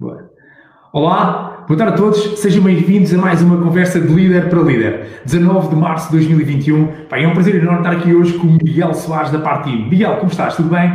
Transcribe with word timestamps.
Boa. 0.00 0.30
Olá, 0.94 1.66
boa 1.68 1.76
tarde 1.76 1.92
a 1.92 1.96
todos, 1.96 2.40
sejam 2.40 2.64
bem-vindos 2.64 3.12
a 3.12 3.18
mais 3.18 3.42
uma 3.42 3.62
conversa 3.62 4.00
de 4.00 4.06
líder 4.06 4.48
para 4.48 4.58
líder. 4.60 5.20
19 5.26 5.68
de 5.68 5.76
março 5.76 6.06
de 6.06 6.12
2021. 6.12 7.04
Pá, 7.04 7.18
é 7.18 7.28
um 7.28 7.34
prazer 7.34 7.56
enorme 7.56 7.80
estar 7.80 7.92
aqui 7.92 8.14
hoje 8.14 8.32
com 8.38 8.46
o 8.46 8.52
Miguel 8.52 8.94
Soares 8.94 9.30
da 9.30 9.38
Partim. 9.40 9.90
Miguel, 9.90 10.16
como 10.16 10.30
estás? 10.30 10.56
Tudo 10.56 10.70
bem? 10.70 10.90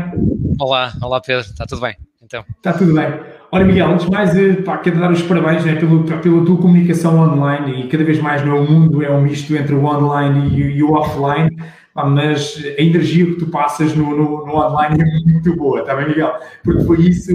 Olá, 0.60 0.91
olá 0.99 1.21
Pedro, 1.21 1.46
está 1.46 1.68
tudo 1.68 1.81
bem? 1.81 1.96
Então. 2.23 2.44
Está 2.57 2.73
tudo 2.73 2.96
bem. 2.96 3.13
Olha, 3.52 3.63
Miguel, 3.63 3.91
antes 3.91 4.07
de 4.07 4.12
mais, 4.12 4.36
eh, 4.36 4.54
pá, 4.54 4.79
quero 4.79 4.99
dar 4.99 5.11
os 5.11 5.21
parabéns 5.21 5.63
né, 5.63 5.75
pelo, 5.75 6.03
pela 6.03 6.43
tua 6.43 6.57
comunicação 6.57 7.19
online 7.19 7.83
e 7.83 7.87
cada 7.87 8.03
vez 8.03 8.19
mais 8.19 8.43
no 8.43 8.59
mundo 8.63 9.03
é 9.03 9.11
um 9.11 9.21
misto 9.21 9.55
entre 9.55 9.75
o 9.75 9.85
online 9.85 10.49
e, 10.49 10.77
e 10.77 10.83
o 10.83 10.93
offline 10.93 11.55
mas 11.96 12.62
a 12.77 12.82
energia 12.82 13.25
que 13.25 13.36
tu 13.36 13.48
passas 13.48 13.96
no, 13.96 14.09
no, 14.09 14.46
no, 14.46 14.55
online 14.55 15.02
é 15.02 15.32
muito 15.32 15.55
boa, 15.55 15.80
está 15.80 15.96
bem, 15.96 16.10
Miguel? 16.10 16.34
Porque 16.61 16.84
foi 16.84 17.00
isso, 17.02 17.32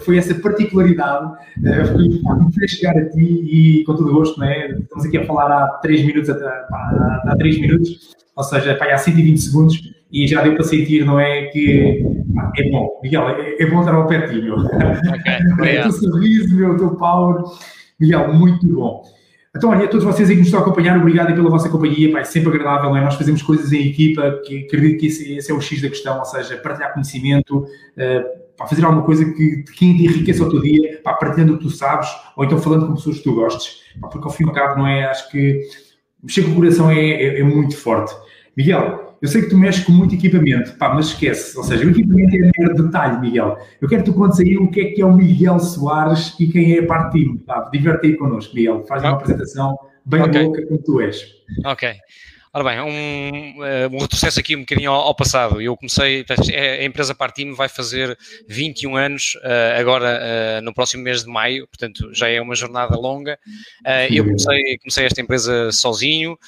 foi 0.00 0.16
essa 0.16 0.34
particularidade 0.34 1.30
que 1.54 1.60
me 1.60 2.52
fez 2.54 2.70
chegar 2.70 2.96
a 2.96 3.04
ti 3.10 3.20
e 3.20 3.84
com 3.84 3.94
todo 3.94 4.08
o 4.08 4.14
gosto, 4.14 4.40
não 4.40 4.46
é? 4.46 4.70
Estamos 4.70 5.04
aqui 5.04 5.18
a 5.18 5.26
falar 5.26 5.52
há 5.52 5.66
3 5.82 6.06
minutos, 6.06 6.30
há, 6.30 7.22
há 7.26 7.36
3 7.36 7.60
minutos, 7.60 8.16
ou 8.34 8.44
seja, 8.44 8.74
pá, 8.76 8.86
há 8.86 8.96
120 8.96 9.38
segundos 9.38 9.78
e 10.10 10.26
já 10.26 10.42
deu 10.42 10.54
para 10.54 10.64
sentir, 10.64 11.04
não 11.04 11.20
é? 11.20 11.42
Que 11.48 12.02
pá, 12.34 12.50
é 12.56 12.70
bom, 12.70 13.00
Miguel, 13.02 13.28
é, 13.28 13.62
é, 13.62 13.66
bom 13.66 13.80
estar 13.80 13.94
ao 13.94 14.06
pé 14.06 14.26
de 14.26 14.34
ti, 14.34 14.42
meu. 14.42 14.56
Okay, 14.56 15.80
o 15.80 15.82
teu 15.82 15.92
sorriso, 15.92 16.56
meu, 16.56 16.70
o 16.70 16.76
teu 16.78 16.96
power, 16.96 17.42
Miguel, 18.00 18.32
muito 18.32 18.66
bom. 18.66 19.02
Então, 19.56 19.70
olha, 19.70 19.86
a 19.86 19.88
todos 19.88 20.04
vocês 20.04 20.28
aí 20.28 20.34
que 20.34 20.40
nos 20.40 20.48
estão 20.48 20.60
a 20.60 20.62
acompanhar, 20.62 20.98
obrigado 20.98 21.34
pela 21.34 21.48
vossa 21.48 21.68
companhia, 21.68 22.12
pá, 22.12 22.20
é 22.20 22.24
sempre 22.24 22.50
agradável, 22.50 22.94
é? 22.94 23.00
nós 23.00 23.14
fazemos 23.14 23.42
coisas 23.42 23.72
em 23.72 23.88
equipa, 23.88 24.40
que 24.44 24.64
acredito 24.64 25.00
que 25.00 25.06
esse, 25.06 25.36
esse, 25.36 25.50
é 25.50 25.54
o 25.54 25.60
X 25.60 25.80
da 25.80 25.88
questão, 25.88 26.18
ou 26.18 26.24
seja, 26.24 26.56
partilhar 26.58 26.92
conhecimento, 26.92 27.60
uh, 27.60 28.66
fazer 28.66 28.84
alguma 28.84 29.02
coisa 29.04 29.24
que, 29.24 29.62
que 29.62 29.72
te 29.72 29.84
enriqueça 29.86 30.44
o 30.44 30.50
teu 30.50 30.60
dia, 30.60 31.00
pá, 31.02 31.14
partilhando 31.14 31.54
o 31.54 31.58
que 31.58 31.64
tu 31.64 31.70
sabes, 31.70 32.08
ou 32.36 32.44
então 32.44 32.58
falando 32.58 32.86
com 32.86 32.94
pessoas 32.94 33.18
que 33.18 33.24
tu 33.24 33.34
gostes, 33.34 33.80
pá, 34.00 34.08
porque 34.08 34.26
ao 34.26 34.32
fim 34.32 34.44
e 34.44 34.48
ao 34.48 34.52
cabo, 34.52 34.80
não 34.80 34.86
é, 34.86 35.04
acho 35.06 35.30
que 35.30 35.62
mexer 36.22 36.42
com 36.42 36.50
o 36.50 36.54
coração 36.56 36.90
é, 36.90 36.98
é, 36.98 37.40
é 37.40 37.42
muito 37.42 37.76
forte. 37.76 38.14
Miguel, 38.54 39.07
eu 39.20 39.28
sei 39.28 39.42
que 39.42 39.50
tu 39.50 39.58
mexes 39.58 39.84
com 39.84 39.92
muito 39.92 40.14
equipamento, 40.14 40.76
pá, 40.76 40.94
mas 40.94 41.06
esquece. 41.06 41.56
Ou 41.56 41.64
seja, 41.64 41.84
o 41.84 41.90
equipamento 41.90 42.36
é 42.36 42.50
mero 42.58 42.82
detalhe, 42.82 43.20
Miguel. 43.20 43.58
Eu 43.80 43.88
quero 43.88 44.04
que 44.04 44.10
tu 44.10 44.16
contes 44.16 44.38
aí 44.40 44.56
o 44.56 44.70
que 44.70 44.80
é 44.80 44.84
que 44.92 45.02
é 45.02 45.06
o 45.06 45.12
Miguel 45.12 45.58
Soares 45.58 46.34
e 46.38 46.46
quem 46.46 46.76
é 46.76 46.80
a 46.80 46.86
parte 46.86 47.18
time. 47.18 47.38
Pá, 47.38 47.68
diverte 47.72 48.06
aí 48.06 48.16
connosco, 48.16 48.54
Miguel. 48.54 48.84
Faz 48.86 49.02
uma 49.02 49.12
apresentação 49.12 49.76
bem 50.04 50.22
okay. 50.22 50.42
louca 50.42 50.66
como 50.66 50.82
tu 50.82 51.00
és. 51.00 51.24
Ok. 51.64 51.94
Ora 52.52 52.64
bem, 52.64 52.80
um, 52.80 53.64
eh, 53.64 53.88
um 53.88 53.98
retrocesso 53.98 54.40
aqui 54.40 54.56
um 54.56 54.60
bocadinho 54.60 54.90
ao, 54.90 55.02
ao 55.02 55.14
passado. 55.14 55.60
Eu 55.60 55.76
comecei, 55.76 56.24
a 56.80 56.84
empresa 56.84 57.14
Partime 57.14 57.54
vai 57.54 57.68
fazer 57.68 58.16
21 58.48 58.96
anos 58.96 59.34
uh, 59.36 59.78
agora 59.78 60.18
uh, 60.18 60.64
no 60.64 60.72
próximo 60.72 61.02
mês 61.02 61.24
de 61.24 61.30
maio, 61.30 61.68
portanto 61.68 62.12
já 62.14 62.28
é 62.28 62.40
uma 62.40 62.54
jornada 62.54 62.96
longa. 62.96 63.38
Uh, 63.86 64.12
eu 64.12 64.24
comecei, 64.24 64.78
comecei 64.78 65.04
esta 65.04 65.20
empresa 65.20 65.70
sozinho, 65.72 66.38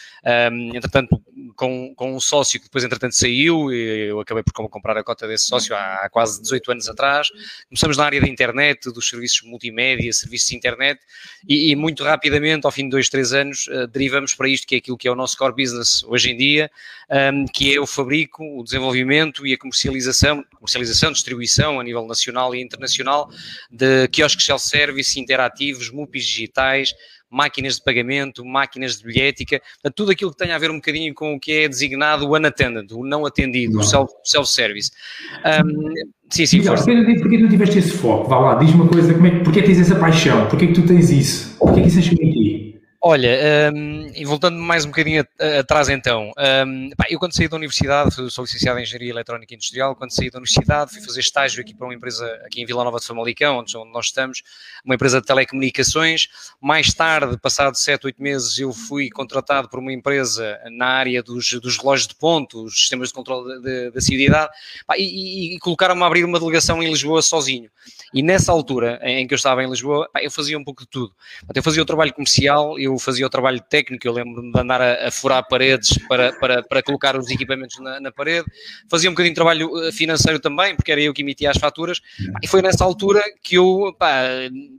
um, 0.51 0.75
entretanto 0.75 1.21
com, 1.61 1.95
com 1.95 2.17
um 2.17 2.21
sócio 2.21 2.59
que 2.59 2.65
depois 2.65 2.83
entretanto 2.83 3.15
saiu, 3.15 3.71
eu 3.71 4.19
acabei 4.19 4.43
por 4.43 4.55
comprar 4.71 4.97
a 4.97 5.05
cota 5.05 5.29
desse 5.29 5.45
sócio 5.45 5.77
há, 5.77 5.97
há 5.97 6.09
quase 6.09 6.41
18 6.41 6.73
anos 6.73 6.89
atrás. 6.89 7.29
Começamos 7.69 7.99
na 7.99 8.07
área 8.07 8.19
da 8.19 8.27
internet, 8.27 8.91
dos 8.91 9.07
serviços 9.07 9.43
multimédia, 9.43 10.11
serviços 10.11 10.49
de 10.49 10.57
internet 10.57 10.99
e, 11.47 11.71
e 11.71 11.77
muito 11.77 12.03
rapidamente, 12.03 12.65
ao 12.65 12.73
fim 12.73 12.85
de 12.85 12.91
dois, 12.93 13.11
três 13.11 13.35
anos, 13.35 13.69
derivamos 13.93 14.33
para 14.33 14.49
isto 14.49 14.67
que 14.67 14.77
é 14.77 14.79
aquilo 14.79 14.97
que 14.97 15.07
é 15.07 15.13
o 15.13 15.15
nosso 15.15 15.37
core 15.37 15.55
business 15.55 16.03
hoje 16.05 16.31
em 16.31 16.37
dia, 16.39 16.71
um, 17.11 17.45
que 17.45 17.75
é 17.75 17.79
o 17.79 17.87
fabrico, 17.87 18.43
o 18.59 18.65
desenvolvimento 18.65 19.47
e 19.47 19.53
a 19.53 19.59
comercialização, 19.59 20.43
comercialização, 20.55 21.13
distribuição 21.13 21.79
a 21.79 21.85
nível 21.85 22.07
nacional 22.07 22.55
e 22.55 22.63
internacional 22.63 23.31
de 23.71 24.09
quiosques 24.09 24.47
self-service, 24.47 25.21
interativos, 25.21 25.91
MUPIs 25.91 26.25
digitais, 26.25 26.95
máquinas 27.31 27.77
de 27.77 27.85
pagamento, 27.85 28.45
máquinas 28.45 28.99
de 28.99 29.05
bilhética, 29.05 29.63
tudo 29.95 30.11
aquilo 30.11 30.31
que 30.33 30.37
tenha 30.37 30.55
a 30.57 30.59
ver 30.59 30.71
um 30.71 30.77
bocadinho 30.77 31.15
com 31.15 31.35
o 31.35 31.41
que 31.41 31.53
é 31.53 31.69
designado 31.69 32.27
o 32.27 32.35
unattended, 32.35 32.93
o 32.93 33.05
não 33.05 33.25
atendido, 33.25 33.75
não. 33.75 33.81
o 33.81 34.09
self-service. 34.25 34.91
Um, 35.65 35.95
sim, 36.29 36.47
sim, 36.47 36.59
Miguel, 36.59 36.75
porquê, 36.75 37.21
porquê 37.21 37.39
tu 37.39 37.49
tiveste 37.49 37.79
esse 37.79 37.93
foco? 37.93 38.29
Vá 38.29 38.39
lá, 38.39 38.55
diz 38.57 38.75
uma 38.75 38.89
coisa, 38.89 39.15
como 39.15 39.27
é, 39.27 39.39
porquê 39.45 39.63
tens 39.63 39.79
essa 39.79 39.95
paixão? 39.95 40.47
Porquê 40.49 40.67
que 40.67 40.75
tu 40.75 40.83
tens 40.83 41.11
isso? 41.11 41.57
Porquê 41.59 41.83
que 41.83 41.89
isso 41.89 42.01
ti? 42.03 42.40
Olha, 43.03 43.73
um, 43.75 44.13
e 44.15 44.27
voltando 44.27 44.59
mais 44.59 44.85
um 44.85 44.89
bocadinho 44.89 45.27
atrás 45.59 45.89
então, 45.89 46.33
um, 46.67 46.91
pá, 46.91 47.07
eu 47.09 47.19
quando 47.19 47.35
saí 47.35 47.49
da 47.49 47.57
universidade, 47.57 48.15
sou 48.31 48.45
licenciado 48.45 48.79
em 48.79 48.83
Engenharia 48.83 49.09
Eletrónica 49.09 49.55
Industrial, 49.55 49.97
quando 49.97 50.11
saí 50.11 50.31
da 50.31 50.37
universidade 50.37 50.91
fui 50.91 51.01
fazer 51.01 51.21
estágio 51.21 51.63
aqui 51.63 51.75
para 51.75 51.87
uma 51.87 51.95
empresa 51.95 52.27
aqui 52.45 52.61
em 52.61 52.67
Vila 52.67 52.85
Nova 52.85 53.01
de 53.01 53.07
Famalicão, 53.07 53.57
onde, 53.57 53.75
onde 53.75 53.91
nós 53.91 54.07
estamos, 54.07 54.43
uma 54.85 54.97
empresa 54.97 55.19
de 55.19 55.27
telecomunicações. 55.27 56.29
Mais 56.61 56.93
tarde, 56.93 57.39
passado 57.39 57.75
7, 57.75 58.05
8 58.05 58.23
meses, 58.23 58.59
eu 58.59 58.71
fui 58.71 59.09
contratado 59.09 59.71
por 59.71 59.79
uma 59.79 59.95
empresa 59.95 60.61
na 60.71 60.89
área 60.89 61.23
dos, 61.23 61.53
dos 61.55 61.79
relógios 61.79 62.07
de 62.07 62.15
ponto, 62.17 62.65
os 62.65 62.81
sistemas 62.81 63.09
de 63.09 63.15
controle 63.15 63.63
da 63.93 64.01
cidade, 64.03 64.51
e, 64.99 65.03
e, 65.03 65.57
e 65.57 65.59
colocaram-me 65.61 66.03
a 66.03 66.07
abrir 66.07 66.25
uma 66.27 66.39
delegação 66.39 66.83
em 66.83 66.91
Lisboa 66.91 67.23
sozinho. 67.23 67.71
E 68.13 68.23
nessa 68.23 68.53
altura 68.53 69.01
em 69.03 69.27
que 69.27 69.33
eu 69.33 69.37
estava 69.37 69.63
em 69.63 69.71
Lisboa, 69.71 70.09
pá, 70.13 70.23
eu 70.23 70.31
fazia 70.31 70.59
um 70.59 70.65
pouco 70.65 70.83
de 70.83 70.89
tudo. 70.89 71.15
Eu 71.55 71.63
fazia 71.63 71.83
o 71.83 71.87
trabalho 71.87 72.13
comercial, 72.13 72.79
eu 72.79 72.90
fazia 72.99 73.27
o 73.27 73.31
trabalho 73.31 73.61
técnico, 73.61 74.07
eu 74.07 74.13
lembro-me 74.13 74.53
de 74.53 74.61
andar 74.61 74.81
a, 74.81 75.09
a, 75.09 75.11
furar 75.11 75.47
paredes 75.49 75.99
para, 76.09 76.33
para, 76.33 76.63
para 76.63 76.83
colocar 76.83 77.17
os 77.17 77.31
equipamentos 77.31 77.79
na, 77.81 78.01
na, 78.01 78.13
parede, 78.13 78.47
fazia 78.89 79.09
um 79.09 79.13
bocadinho 79.13 79.33
de 79.33 79.37
trabalho 79.37 79.85
eh, 79.85 79.93
financeiro 79.93 80.39
também, 80.41 80.75
porque 80.75 80.93
era 80.93 81.01
eu 81.01 81.13
que 81.13 81.23
emitia 81.23 81.51
as 81.51 81.59
faturas, 81.59 82.01
e 82.43 82.47
foi 82.47 82.63
nessa 82.63 82.85
altura 82.85 83.23
que 83.43 83.57
eu 83.57 83.95
pá, 83.99 84.23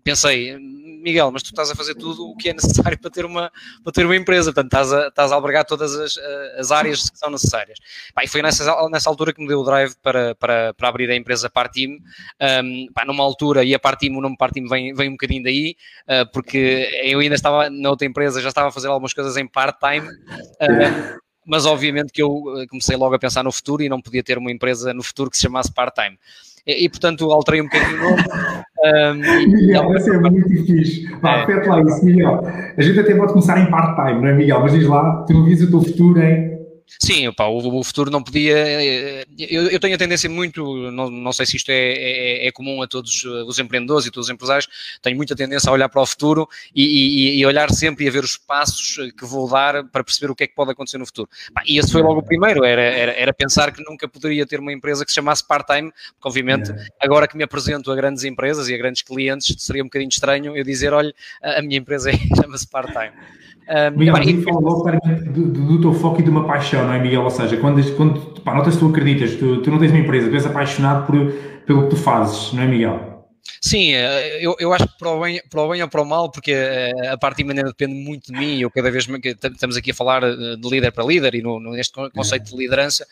pensei, 0.03 0.57
Miguel, 0.57 1.31
mas 1.31 1.44
tu 1.44 1.47
estás 1.47 1.71
a 1.71 1.75
fazer 1.75 1.95
tudo 1.95 2.27
o 2.27 2.35
que 2.35 2.50
é 2.50 2.53
necessário 2.53 3.00
para 3.00 3.09
ter 3.09 3.25
uma, 3.25 3.51
para 3.83 3.94
ter 3.94 4.05
uma 4.05 4.16
empresa, 4.16 4.53
portanto 4.53 4.71
estás 4.71 4.94
a, 4.94 5.07
estás 5.07 5.31
a 5.31 5.35
albergar 5.35 5.66
todas 5.66 5.95
as, 5.95 6.17
eh, 6.17 6.55
as 6.59 6.71
áreas 6.71 7.09
que 7.09 7.17
são 7.17 7.29
necessárias. 7.29 7.79
Pá, 8.13 8.23
e 8.23 8.27
foi 8.27 8.41
nessa, 8.41 8.89
nessa 8.89 9.09
altura 9.09 9.33
que 9.33 9.41
me 9.41 9.47
deu 9.47 9.59
o 9.59 9.63
drive 9.63 9.95
para, 10.01 10.35
para, 10.35 10.73
para 10.73 10.88
abrir 10.88 11.09
a 11.09 11.16
empresa 11.16 11.50
Partim, 11.50 12.00
um, 12.63 12.88
numa 13.05 13.23
altura, 13.23 13.63
e 13.63 13.73
a 13.73 13.79
Partim, 13.79 14.09
o 14.11 14.21
nome 14.21 14.38
Partim 14.38 14.67
vem, 14.67 14.94
vem 14.94 15.09
um 15.09 15.13
bocadinho 15.13 15.44
daí, 15.44 15.75
uh, 16.07 16.31
porque 16.31 16.89
eu 17.03 17.19
ainda 17.19 17.35
estava 17.35 17.69
na 17.69 17.89
outra 17.89 18.00
empresa, 18.06 18.41
já 18.41 18.50
estava 18.50 18.69
a 18.69 18.72
fazer 18.72 18.88
algumas 18.88 19.13
coisas 19.13 19.38
em 19.38 19.47
part-time, 19.47 20.07
uh, 20.62 21.19
mas 21.45 21.66
obviamente 21.66 22.12
que 22.12 22.22
eu 22.22 22.44
comecei 22.69 22.95
logo 22.95 23.16
a 23.16 23.19
pensar 23.19 23.44
no 23.44 23.51
futuro 23.51 23.81
e 23.84 23.89
não 23.89 24.01
podia 24.01 24.23
ter 24.23 24.38
uma 24.38 24.51
empresa 24.51 24.94
no 24.94 25.03
futuro 25.03 25.29
que 25.29 25.38
se 25.38 25.44
chamasse 25.44 25.72
part-time. 25.72 26.17
E, 26.66 26.85
e, 26.85 26.89
portanto 26.89 27.31
alterei 27.31 27.59
um 27.59 27.63
bocadinho 27.63 27.97
o 27.97 28.09
nome 28.12 28.23
um, 28.84 29.13
Miguel, 29.51 29.95
esse 29.95 30.09
é 30.09 30.19
muito 30.19 30.66
fixe. 30.66 31.07
Vá, 31.22 31.45
é. 31.50 31.67
lá 31.67 31.81
isso, 31.81 32.03
Miguel. 32.03 32.41
A 32.78 32.81
gente 32.81 33.00
até 33.00 33.16
pode 33.16 33.34
começar 33.34 33.59
em 33.59 33.69
part-time, 33.69 34.22
não 34.22 34.28
é, 34.28 34.33
Miguel? 34.33 34.59
Mas 34.62 34.73
diz 34.73 34.88
lá, 34.88 35.23
tu 35.28 35.33
não 35.33 35.44
o 35.45 35.69
teu 35.69 35.81
futuro 35.81 36.22
em 36.22 36.50
Sim, 37.00 37.28
opa, 37.28 37.46
o, 37.47 37.79
o, 37.79 37.84
futuro 37.84 38.12
não 38.12 38.22
podia. 38.22 38.57
Eh, 38.57 39.25
eu, 39.38 39.69
eu, 39.69 39.79
tenho 39.79 39.96
a 39.96 39.97
tendência 39.97 40.29
muito, 40.29 40.91
não, 40.91 41.09
não 41.09 41.31
sei 41.31 41.46
se 41.46 41.57
isto 41.57 41.69
é, 41.69 41.94
é, 41.94 42.47
é, 42.47 42.52
comum 42.52 42.81
a 42.81 42.88
todos 42.88 43.24
os 43.24 43.59
empreendedores 43.59 44.06
e 44.06 44.12
todos 44.12 44.28
os 44.28 44.34
empresários, 44.34 44.68
tenho 45.01 45.16
muita 45.16 45.35
tendência 45.35 45.69
a 45.69 45.74
olhar 45.74 45.90
para 45.90 46.01
o 46.01 46.06
futuro 46.06 46.47
e, 46.75 46.84
e, 46.84 47.40
e, 47.40 47.46
olhar 47.46 47.72
sempre 47.72 48.06
e 48.06 48.07
a 48.07 48.12
ver 48.12 48.24
os 48.24 48.38
passos 48.38 48.97
que 49.18 49.25
vou 49.25 49.50
dar 49.50 49.84
para 49.85 50.03
perceber 50.03 50.31
o 50.31 50.35
que 50.35 50.44
é 50.44 50.47
que 50.47 50.53
pode 50.53 50.72
acontecer 50.72 50.97
no 50.97 51.06
futuro. 51.06 51.30
E 51.66 51.80
esse 51.80 51.91
foi 51.91 52.01
logo 52.01 52.19
o 52.19 52.24
primeiro, 52.24 52.63
era, 52.63 52.81
era, 52.81 53.12
era 53.13 53.34
pensar 53.34 53.72
que 53.72 53.84
nunca 53.84 54.07
poderia 54.07 54.46
ter 54.46 54.59
uma 54.59 54.72
empresa 54.72 55.06
que 55.06 55.12
se 55.12 55.16
chamasse 55.16 55.46
part-time, 55.46 55.91
porque 55.91 56.28
obviamente 56.28 56.72
agora 57.00 57.28
que 57.28 57.38
me 57.38 57.44
apresento 57.44 57.91
a 57.91 57.96
grandes 57.96 58.24
empresas 58.24 58.68
e 58.69 58.75
a 58.75 58.78
grandes 58.78 59.01
clientes, 59.01 59.56
seria 59.59 59.81
um 59.81 59.88
bocadinho 59.88 60.09
estranho 60.09 60.57
eu 60.57 60.63
dizer, 60.63 60.94
olha, 60.94 61.13
a 61.41 61.62
minha 61.62 61.78
empresa 61.78 62.12
chama-se 62.40 62.68
part-time. 62.68 63.13
Um, 63.69 63.97
Miguel, 63.97 64.44
fala 64.44 64.59
logo 64.59 64.91
do, 65.31 65.47
do, 65.47 65.81
teu 65.81 65.94
foco 65.94 66.19
e 66.19 66.23
de 66.23 66.29
uma 66.29 66.44
paixão, 66.45 66.85
não 66.85 66.94
é, 66.94 66.99
Miguel? 66.99 67.23
Ou 67.23 67.29
seja, 67.29 67.55
quando, 67.57 67.81
quando 67.95 68.41
pá, 68.41 68.53
notas 68.53 68.75
tu 68.75 68.88
acreditas, 68.88 69.35
tu, 69.35 69.61
tu 69.61 69.72
não 69.72 69.79
tens 69.79 69.91
uma 69.91 69.99
empresa, 69.99 70.29
tu 70.29 70.35
és 70.35 70.45
apaixonado 70.45 71.05
por, 71.05 71.16
pelo 71.66 71.83
que 71.83 71.89
tu 71.91 71.95
fazes, 71.95 72.51
não 72.53 72.63
é, 72.63 72.67
Miguel? 72.67 73.10
Sim, 73.59 73.94
eh, 73.94 74.40
eu, 74.41 74.56
eu 74.59 74.74
acho 74.74 74.88
que 74.88 74.97
para 74.97 75.10
o, 75.10 75.21
bem, 75.21 75.42
para 75.50 75.62
o 75.62 75.69
bem 75.69 75.81
ou 75.81 75.88
para 75.88 76.01
o 76.01 76.06
mal, 76.06 76.31
porque 76.31 76.51
eh, 76.51 77.07
a 77.10 77.18
parte 77.18 77.44
maneira 77.44 77.69
depende 77.69 77.94
muito 77.94 78.31
de 78.31 78.38
mim. 78.38 78.60
Eu 78.60 78.69
cada 78.69 78.92
vez 78.92 79.07
estamos 79.07 79.77
aqui 79.77 79.92
a 79.92 79.94
falar 79.94 80.24
eh, 80.24 80.56
de 80.56 80.69
líder 80.69 80.92
para 80.92 81.04
líder 81.04 81.36
e 81.36 81.42
no, 81.42 81.60
neste 81.60 81.94
conceito 82.12 82.51
de 82.51 82.57
liderança, 82.57 83.07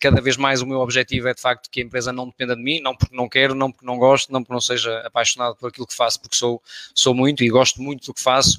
cada 0.00 0.20
vez 0.20 0.36
mais 0.36 0.62
o 0.62 0.66
meu 0.66 0.80
objetivo 0.80 1.28
é 1.28 1.34
de 1.34 1.40
facto 1.40 1.70
que 1.70 1.80
a 1.80 1.84
empresa 1.84 2.12
não 2.12 2.26
dependa 2.26 2.56
de 2.56 2.62
mim, 2.62 2.80
não 2.80 2.96
porque 2.96 3.14
não 3.14 3.28
quero, 3.28 3.54
não 3.54 3.70
porque 3.70 3.86
não 3.86 3.98
gosto, 3.98 4.32
não 4.32 4.42
porque 4.42 4.52
não 4.52 4.60
seja 4.60 5.00
apaixonado 5.00 5.56
por 5.56 5.68
aquilo 5.68 5.86
que 5.86 5.94
faço, 5.94 6.20
porque 6.20 6.36
sou, 6.36 6.62
sou 6.94 7.14
muito 7.14 7.44
e 7.44 7.48
gosto 7.48 7.82
muito 7.82 8.06
do 8.06 8.14
que 8.14 8.20
faço, 8.20 8.58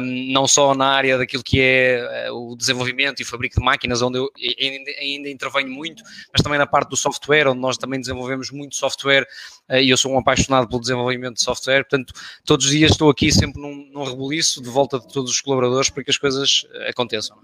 não 0.00 0.46
só 0.46 0.74
na 0.74 0.88
área 0.88 1.18
daquilo 1.18 1.42
que 1.42 1.60
é 1.60 2.28
o 2.30 2.56
desenvolvimento 2.56 3.20
e 3.20 3.24
fabrico 3.24 3.58
de 3.58 3.64
máquinas, 3.64 4.02
onde 4.02 4.18
eu 4.18 4.30
ainda, 4.60 4.90
ainda 4.98 5.28
intervenho 5.28 5.70
muito, 5.70 6.02
mas 6.32 6.42
também 6.42 6.58
na 6.58 6.66
parte 6.66 6.90
do 6.90 6.96
software, 6.96 7.48
onde 7.48 7.60
nós 7.60 7.76
também 7.76 8.00
desenvolvemos 8.00 8.50
muito 8.50 8.76
software 8.76 9.26
e 9.70 9.90
eu 9.90 9.96
sou 9.96 10.09
um 10.14 10.18
apaixonado 10.18 10.68
pelo 10.68 10.80
desenvolvimento 10.80 11.34
de 11.34 11.42
software, 11.42 11.84
portanto, 11.84 12.12
todos 12.44 12.66
os 12.66 12.72
dias 12.72 12.92
estou 12.92 13.10
aqui 13.10 13.32
sempre 13.32 13.60
num, 13.60 13.90
num 13.92 14.04
rebuliço 14.04 14.62
de 14.62 14.68
volta 14.68 14.98
de 14.98 15.08
todos 15.12 15.30
os 15.30 15.40
colaboradores 15.40 15.90
para 15.90 16.04
que 16.04 16.10
as 16.10 16.16
coisas 16.16 16.66
aconteçam. 16.88 17.36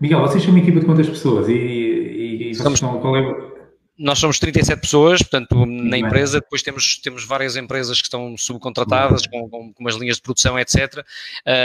Miguel, 0.00 0.20
vocês 0.20 0.42
são 0.42 0.52
uma 0.52 0.60
equipa 0.60 0.80
de 0.80 0.86
quantas 0.86 1.08
pessoas? 1.08 1.48
E, 1.48 1.52
e, 1.52 2.50
e 2.50 2.54
Somos... 2.54 2.80
qual 2.80 3.16
é 3.16 3.56
nós 3.98 4.18
somos 4.18 4.38
37 4.38 4.80
pessoas, 4.80 5.22
portanto, 5.22 5.64
na 5.64 5.96
empresa, 5.96 6.40
depois 6.40 6.62
temos, 6.62 6.98
temos 6.98 7.24
várias 7.24 7.56
empresas 7.56 7.98
que 7.98 8.04
estão 8.04 8.36
subcontratadas, 8.36 9.26
com, 9.26 9.48
com, 9.48 9.72
com 9.72 9.82
umas 9.82 9.94
linhas 9.94 10.16
de 10.16 10.22
produção, 10.22 10.58
etc., 10.58 11.02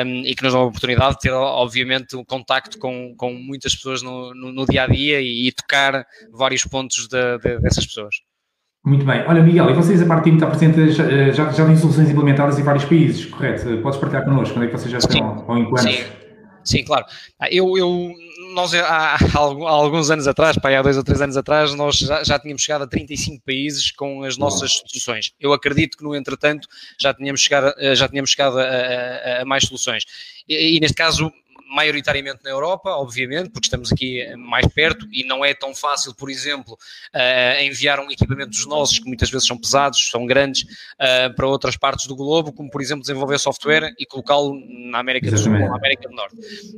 um, 0.06 0.26
e 0.26 0.34
que 0.34 0.42
nos 0.42 0.54
dão 0.54 0.62
a 0.62 0.66
oportunidade 0.66 1.16
de 1.16 1.22
ter, 1.22 1.32
obviamente, 1.34 2.16
um 2.16 2.24
contacto 2.24 2.80
com, 2.80 3.14
com 3.18 3.34
muitas 3.34 3.76
pessoas 3.76 4.02
no, 4.02 4.34
no, 4.34 4.52
no 4.52 4.66
dia 4.66 4.84
a 4.84 4.88
dia 4.88 5.20
e, 5.20 5.48
e 5.48 5.52
tocar 5.52 6.06
vários 6.32 6.64
pontos 6.64 7.08
de, 7.08 7.38
de, 7.40 7.60
dessas 7.60 7.86
pessoas. 7.86 8.16
Muito 8.84 9.06
bem. 9.06 9.24
Olha, 9.28 9.44
Miguel, 9.44 9.70
e 9.70 9.74
vocês, 9.74 10.02
a 10.02 10.06
parte 10.06 10.24
do 10.24 10.26
time 10.26 10.38
está 10.38 10.48
presente, 10.48 10.92
já, 10.92 11.32
já, 11.32 11.52
já 11.52 11.66
têm 11.66 11.78
soluções 11.78 12.10
implementadas 12.10 12.58
em 12.58 12.64
vários 12.64 12.86
países, 12.86 13.26
correto? 13.26 13.78
Podes 13.78 14.00
partilhar 14.00 14.26
connosco, 14.26 14.56
quando 14.56 14.64
é 14.64 14.68
que 14.68 14.74
vocês 14.74 14.92
já 14.92 14.98
estão, 14.98 15.46
ou 15.48 15.58
em 15.58 15.66
quantos? 15.66 15.94
Sim. 15.94 16.04
Sim, 16.64 16.84
claro. 16.84 17.06
Ah, 17.40 17.48
eu, 17.52 17.78
eu, 17.78 18.12
nós 18.54 18.74
há, 18.74 19.18
alguns 19.36 20.10
anos 20.12 20.28
atrás, 20.28 20.58
para 20.58 20.80
há 20.80 20.82
dois 20.82 20.98
ou 20.98 21.04
três 21.04 21.22
anos 21.22 21.38
atrás, 21.38 21.74
nós 21.74 21.98
já, 21.98 22.24
já, 22.24 22.40
tínhamos 22.40 22.62
chegado 22.62 22.84
a 22.84 22.88
35 22.88 23.44
países 23.46 23.92
com 23.92 24.24
as 24.24 24.38
nossas 24.38 24.82
soluções. 24.86 25.34
Eu 25.40 25.54
acredito 25.54 25.98
que, 25.98 26.04
no 26.04 26.16
entretanto, 26.16 26.68
já 27.00 27.14
tínhamos 27.14 27.42
chegado, 27.42 27.74
já 27.96 28.08
tínhamos 28.08 28.32
chegado 28.32 28.60
a, 28.60 28.64
a, 28.64 29.42
a 29.42 29.46
mais 29.46 29.64
soluções. 29.64 30.06
E, 30.48 30.78
e, 30.78 30.80
neste 30.80 30.96
caso, 30.96 31.32
maioritariamente 31.72 32.44
na 32.44 32.50
Europa, 32.50 32.90
obviamente, 32.92 33.50
porque 33.50 33.66
estamos 33.66 33.92
aqui 33.94 34.26
mais 34.36 34.68
perto 34.68 35.08
e 35.10 35.24
não 35.24 35.44
é 35.44 35.54
tão 35.54 35.74
fácil, 35.74 36.14
por 36.14 36.30
exemplo, 36.30 36.74
uh, 36.74 37.62
enviar 37.62 38.00
um 38.02 38.12
equipamento 38.12 38.50
dos 38.50 38.68
nossos, 38.68 39.00
que 39.00 39.08
muitas 39.08 39.30
vezes 39.30 39.48
são 39.48 39.58
pesados, 39.58 40.10
são 40.10 40.26
grandes, 40.26 40.64
uh, 40.64 41.34
para 41.34 41.48
outras 41.48 41.78
partes 41.78 42.08
do 42.08 42.16
globo, 42.16 42.52
como 42.52 42.70
por 42.70 42.82
exemplo 42.82 43.02
desenvolver 43.02 43.40
software 43.40 43.94
e 43.98 44.06
colocá-lo 44.06 44.54
na 44.92 45.00
América 45.00 45.32
do 45.32 45.38
Sul 45.38 45.54
na 45.54 45.76
América 45.76 46.10
do 46.10 46.16
Norte. 46.16 46.36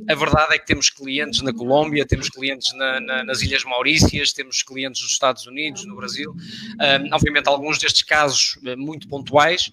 A 0.08 0.14
verdade 0.14 0.54
é 0.54 0.58
que 0.58 0.66
temos 0.66 0.90
clientes 0.90 1.42
na 1.42 1.52
Colômbia, 1.52 2.06
temos 2.06 2.28
clientes 2.28 2.72
na, 2.74 3.00
na, 3.00 3.24
nas 3.24 3.42
Ilhas 3.42 3.64
Maurícias, 3.64 4.32
temos 4.32 4.62
clientes 4.62 5.02
nos 5.02 5.10
Estados 5.10 5.44
Unidos, 5.46 5.84
no 5.84 5.96
Brasil. 5.96 6.30
Uh, 6.30 7.12
obviamente, 7.12 7.48
alguns 7.48 7.78
destes 7.78 8.02
casos 8.02 8.58
muito 8.76 9.08
pontuais, 9.08 9.72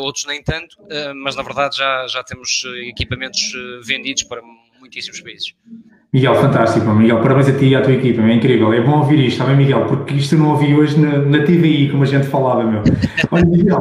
outros 0.00 0.26
nem 0.26 0.42
tanto, 0.42 0.76
mas 1.16 1.36
na 1.36 1.42
verdade 1.42 1.76
já, 1.76 2.06
já 2.08 2.24
temos 2.24 2.64
equipamentos 2.88 3.52
vendidos 3.84 4.24
para 4.24 4.42
muitíssimos 4.80 5.20
países. 5.20 5.54
Miguel, 6.10 6.34
fantástico, 6.36 6.86
Miguel, 6.94 7.20
parabéns 7.20 7.48
a 7.48 7.58
ti 7.58 7.66
e 7.66 7.76
à 7.76 7.82
tua 7.82 7.92
equipa, 7.92 8.22
é 8.22 8.32
incrível, 8.32 8.72
é 8.72 8.80
bom 8.80 9.00
ouvir 9.00 9.18
isto, 9.18 9.32
está 9.32 9.44
bem, 9.44 9.56
Miguel, 9.56 9.84
porque 9.84 10.14
isto 10.14 10.34
eu 10.34 10.38
não 10.38 10.52
ouvi 10.52 10.74
hoje 10.74 10.98
na, 10.98 11.18
na 11.18 11.44
TVI, 11.44 11.90
como 11.90 12.02
a 12.02 12.06
gente 12.06 12.26
falava, 12.26 12.64
meu. 12.64 12.82
Olha, 13.30 13.44
Miguel, 13.44 13.80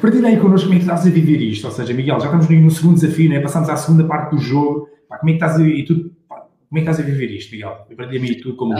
partilha 0.00 0.28
aí 0.28 0.38
connosco 0.38 0.66
como 0.66 0.76
é 0.76 0.78
que 0.78 0.84
estás 0.84 1.06
a 1.06 1.10
viver 1.10 1.42
isto, 1.42 1.66
ou 1.66 1.70
seja, 1.70 1.92
Miguel, 1.92 2.18
já 2.20 2.26
estamos 2.26 2.48
no 2.48 2.70
segundo 2.70 2.94
desafio, 2.94 3.28
né? 3.28 3.40
passamos 3.40 3.68
à 3.68 3.76
segunda 3.76 4.04
parte 4.04 4.34
do 4.34 4.40
jogo, 4.40 4.88
pá, 5.06 5.18
como 5.18 5.28
é 5.28 5.32
que 5.34 5.44
estás 5.44 5.60
a, 5.60 5.62
e 5.62 5.84
tu, 5.84 6.10
pá, 6.26 6.36
como 6.36 6.78
é 6.78 6.80
que 6.80 6.90
estás 6.90 7.00
a 7.00 7.02
viver 7.02 7.30
isto, 7.30 7.52
Miguel? 7.52 7.86
Partilha-me 7.94 8.34
tudo 8.36 8.56
como 8.56 8.72
um, 8.72 8.78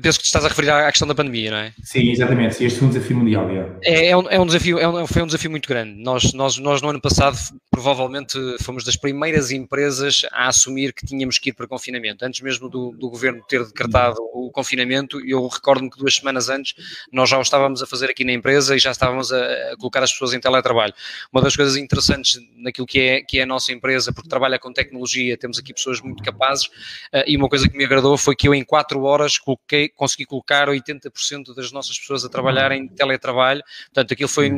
penso 0.00 0.18
que 0.18 0.26
estás 0.26 0.44
a 0.44 0.48
referir 0.48 0.70
à 0.70 0.90
questão 0.90 1.06
da 1.06 1.14
pandemia, 1.14 1.50
não 1.50 1.58
é? 1.58 1.72
Sim, 1.82 2.10
exatamente. 2.10 2.54
Sim, 2.54 2.66
este 2.66 2.78
foi 2.78 2.88
um 2.88 2.90
desafio 2.90 3.16
mundial. 3.16 3.48
É, 3.82 4.08
é, 4.08 4.16
um, 4.16 4.28
é 4.28 4.40
um 4.40 4.46
desafio, 4.46 4.78
é 4.78 4.88
um, 4.88 5.06
foi 5.06 5.22
um 5.22 5.26
desafio 5.26 5.50
muito 5.50 5.68
grande. 5.68 6.02
Nós, 6.02 6.32
nós, 6.32 6.58
nós, 6.58 6.80
no 6.80 6.88
ano 6.88 7.00
passado, 7.00 7.36
provavelmente 7.70 8.38
fomos 8.62 8.84
das 8.84 8.96
primeiras 8.96 9.50
empresas 9.50 10.22
a 10.32 10.48
assumir 10.48 10.92
que 10.92 11.06
tínhamos 11.06 11.38
que 11.38 11.50
ir 11.50 11.52
para 11.52 11.66
confinamento. 11.66 12.24
Antes 12.24 12.40
mesmo 12.40 12.68
do, 12.68 12.92
do 12.92 13.10
governo 13.10 13.42
ter 13.48 13.64
decretado 13.64 14.16
o 14.32 14.50
confinamento, 14.50 15.20
eu 15.26 15.46
recordo-me 15.46 15.90
que 15.90 15.98
duas 15.98 16.14
semanas 16.14 16.48
antes 16.48 16.74
nós 17.12 17.28
já 17.28 17.38
o 17.38 17.42
estávamos 17.42 17.82
a 17.82 17.86
fazer 17.86 18.10
aqui 18.10 18.24
na 18.24 18.32
empresa 18.32 18.76
e 18.76 18.78
já 18.78 18.90
estávamos 18.90 19.32
a, 19.32 19.72
a 19.72 19.76
colocar 19.76 20.02
as 20.02 20.12
pessoas 20.12 20.32
em 20.32 20.40
teletrabalho. 20.40 20.94
Uma 21.32 21.42
das 21.42 21.54
coisas 21.54 21.76
interessantes 21.76 22.40
naquilo 22.56 22.86
que 22.86 23.00
é, 23.00 23.22
que 23.22 23.38
é 23.38 23.42
a 23.42 23.46
nossa 23.46 23.72
empresa, 23.72 24.12
porque 24.12 24.28
trabalha 24.28 24.58
com 24.58 24.72
tecnologia, 24.72 25.36
temos 25.36 25.58
aqui 25.58 25.74
pessoas 25.74 26.00
muito 26.00 26.22
capazes, 26.22 26.66
uh, 26.66 27.24
e 27.26 27.36
uma 27.36 27.48
coisa 27.48 27.68
que 27.68 27.76
me 27.76 27.84
agradou 27.84 28.16
foi 28.16 28.34
que 28.34 28.48
eu, 28.48 28.54
em 28.54 28.64
quatro 28.64 29.02
horas, 29.02 29.38
coloquei, 29.56 29.88
consegui 29.88 30.24
colocar 30.24 30.68
80% 30.68 31.54
das 31.54 31.72
nossas 31.72 31.98
pessoas 31.98 32.24
a 32.24 32.28
trabalhar 32.28 32.72
em 32.72 32.88
teletrabalho. 32.88 33.62
Portanto, 33.86 34.12
aquilo 34.12 34.28
foi 34.28 34.50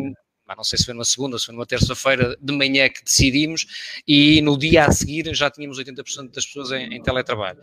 não 0.57 0.65
sei 0.65 0.79
se 0.79 0.85
foi 0.85 0.95
numa 0.95 1.05
segunda, 1.05 1.39
se 1.39 1.47
foi 1.47 1.55
numa 1.55 1.67
terça-feira 1.67 2.37
de 2.41 2.53
manhã 2.53 2.89
que 2.89 3.05
decidimos 3.05 3.67
e 4.07 4.41
no 4.43 4.59
dia 4.59 4.87
a 4.87 4.93
seguir 4.93 5.35
já 5.35 5.51
tínhamos 5.51 5.79
80% 5.79 6.33
das 6.33 6.47
pessoas 6.47 6.73
em, 6.73 6.95
em 6.95 7.03
teletrabalho. 7.03 7.59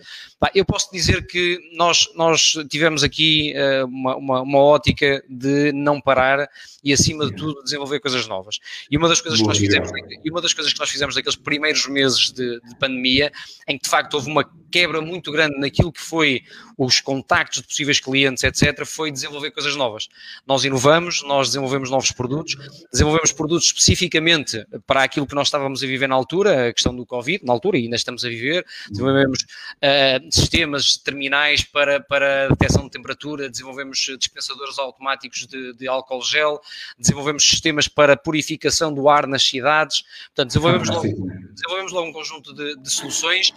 eu 0.53 0.65
posso 0.65 0.91
dizer 0.91 1.25
que 1.27 1.59
nós, 1.73 2.09
nós 2.15 2.55
tivemos 2.69 3.03
aqui 3.03 3.53
uh, 3.55 3.85
uma, 3.85 4.15
uma, 4.15 4.41
uma, 4.41 4.59
ótica 4.59 5.23
de 5.29 5.71
não 5.73 5.99
parar 6.01 6.47
e 6.83 6.93
acima 6.93 7.25
de 7.25 7.35
tudo 7.35 7.63
desenvolver 7.63 7.99
coisas 7.99 8.27
novas. 8.27 8.59
E 8.89 8.97
uma 8.97 9.07
das 9.07 9.21
coisas 9.21 9.39
que 9.39 9.47
nós 9.47 9.57
fizemos, 9.57 9.89
e 10.23 10.29
uma 10.29 10.41
das 10.41 10.53
coisas 10.53 10.73
que 10.73 10.79
nós 10.79 10.89
fizemos 10.89 11.15
naqueles 11.15 11.35
primeiros 11.35 11.87
meses 11.87 12.31
de, 12.31 12.59
de 12.61 12.75
pandemia, 12.77 13.31
em 13.67 13.77
que 13.77 13.83
de 13.83 13.89
facto 13.89 14.13
houve 14.13 14.29
uma 14.29 14.43
quebra 14.69 15.01
muito 15.01 15.31
grande 15.31 15.57
naquilo 15.59 15.91
que 15.91 16.01
foi 16.01 16.43
os 16.77 17.01
contactos 17.01 17.61
de 17.61 17.67
possíveis 17.67 17.99
clientes, 17.99 18.41
etc., 18.43 18.85
foi 18.85 19.11
desenvolver 19.11 19.51
coisas 19.51 19.75
novas. 19.75 20.07
Nós 20.47 20.63
inovamos, 20.63 21.21
nós 21.23 21.49
desenvolvemos 21.49 21.91
novos 21.91 22.11
produtos, 22.11 22.55
desenvolvemos 22.91 23.33
produtos 23.33 23.65
especificamente 23.65 24.65
para 24.87 25.03
aquilo 25.03 25.27
que 25.27 25.35
nós 25.35 25.47
estávamos 25.47 25.83
a 25.83 25.87
viver 25.87 26.07
na 26.07 26.15
altura, 26.15 26.69
a 26.69 26.73
questão 26.73 26.95
do 26.95 27.05
Covid, 27.05 27.43
na 27.45 27.51
altura, 27.51 27.77
e 27.77 27.83
ainda 27.83 27.97
estamos 27.97 28.23
a 28.23 28.29
viver, 28.29 28.65
desenvolvemos 28.89 29.39
uh, 29.41 30.33
sistemas 30.33 30.95
terminais 30.95 31.63
para, 31.63 31.99
para 31.99 32.47
detecção 32.47 32.83
de 32.85 32.91
temperatura, 32.91 33.49
desenvolvemos 33.49 33.97
dispensadores 34.17 34.79
automáticos 34.79 35.45
de, 35.47 35.73
de 35.73 35.87
álcool 35.87 36.21
gel, 36.21 36.61
desenvolvemos 36.97 37.43
sistemas 37.43 37.89
para 37.89 38.15
purificação 38.15 38.93
do 38.93 39.09
ar 39.09 39.27
nas 39.27 39.43
cidades, 39.43 40.03
portanto, 40.27 40.47
desenvolvemos 40.47 40.89
logo, 40.89 41.29
desenvolvemos 41.51 41.91
logo 41.91 42.07
um 42.07 42.13
conjunto 42.13 42.53
de, 42.53 42.75
de 42.77 42.89
soluções 42.89 43.51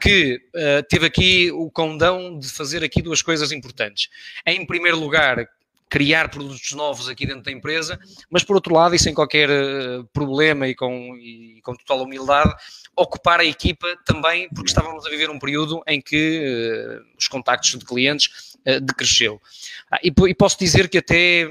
que 0.00 0.40
uh, 0.56 0.82
teve 0.88 1.06
aqui 1.06 1.50
o 1.52 1.70
condão 1.70 2.38
de 2.38 2.48
fazer 2.48 2.82
aqui 2.82 3.02
duas 3.02 3.22
coisas 3.22 3.52
importantes. 3.52 4.08
Em 4.46 4.64
primeiro 4.66 4.98
lugar, 4.98 5.46
criar 5.88 6.28
produtos 6.28 6.72
novos 6.72 7.08
aqui 7.08 7.26
dentro 7.26 7.42
da 7.42 7.52
empresa, 7.52 7.98
mas 8.30 8.42
por 8.42 8.56
outro 8.56 8.74
lado, 8.74 8.94
e 8.94 8.98
sem 8.98 9.14
qualquer 9.14 9.48
uh, 9.48 10.04
problema 10.12 10.66
e 10.66 10.74
com, 10.74 11.16
e 11.16 11.60
com 11.62 11.74
total 11.74 12.02
humildade, 12.02 12.52
ocupar 12.96 13.40
a 13.40 13.44
equipa 13.44 13.86
também, 14.04 14.48
porque 14.50 14.70
estávamos 14.70 15.06
a 15.06 15.10
viver 15.10 15.30
um 15.30 15.38
período 15.38 15.82
em 15.86 16.00
que 16.00 16.98
uh, 16.98 17.16
os 17.18 17.28
contactos 17.28 17.78
de 17.78 17.84
clientes 17.84 18.56
uh, 18.66 18.80
decresceu. 18.80 19.40
Ah, 19.90 20.00
e, 20.02 20.08
e, 20.08 20.34
posso 20.34 20.58
dizer 20.58 20.88
que 20.88 20.98
até 20.98 21.48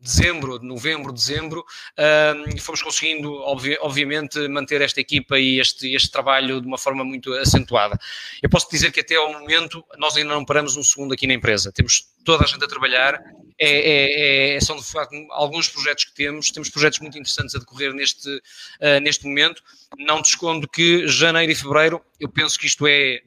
dezembro, 0.00 0.58
novembro, 0.60 1.12
dezembro, 1.12 1.60
uh, 1.60 2.60
fomos 2.60 2.82
conseguindo, 2.82 3.32
obvi 3.32 3.76
obviamente, 3.80 4.48
manter 4.48 4.80
esta 4.80 5.00
equipa 5.00 5.38
e 5.38 5.60
este, 5.60 5.94
este 5.94 6.10
trabalho 6.10 6.60
de 6.60 6.66
uma 6.66 6.78
forma 6.78 7.04
muito 7.04 7.32
acentuada. 7.34 7.98
Eu 8.42 8.48
posso 8.48 8.70
dizer 8.70 8.92
que 8.92 9.00
até 9.00 9.16
ao 9.16 9.32
momento 9.32 9.84
nós 9.98 10.16
ainda 10.16 10.34
não 10.34 10.44
paramos 10.44 10.76
um 10.76 10.82
segundo 10.82 11.12
aqui 11.14 11.26
na 11.26 11.34
empresa. 11.34 11.72
Temos 11.72 12.06
toda 12.24 12.44
a 12.44 12.46
gente 12.46 12.64
a 12.64 12.68
trabalhar, 12.68 13.20
é, 13.58 14.54
é, 14.54 14.56
é, 14.56 14.60
são 14.60 14.76
de 14.76 14.84
facto 14.84 15.14
alguns 15.30 15.68
projetos 15.68 16.04
que 16.04 16.14
temos, 16.14 16.50
temos 16.50 16.68
projetos 16.68 17.00
muito 17.00 17.18
interessantes 17.18 17.54
a 17.54 17.58
decorrer 17.58 17.92
neste, 17.92 18.28
uh, 18.28 19.00
neste 19.02 19.26
momento. 19.26 19.62
Não 19.98 20.22
te 20.22 20.30
escondo 20.30 20.68
que 20.68 21.06
janeiro 21.08 21.50
e 21.50 21.54
fevereiro, 21.54 22.00
eu 22.20 22.28
penso 22.28 22.58
que 22.58 22.66
isto 22.66 22.86
é 22.86 23.20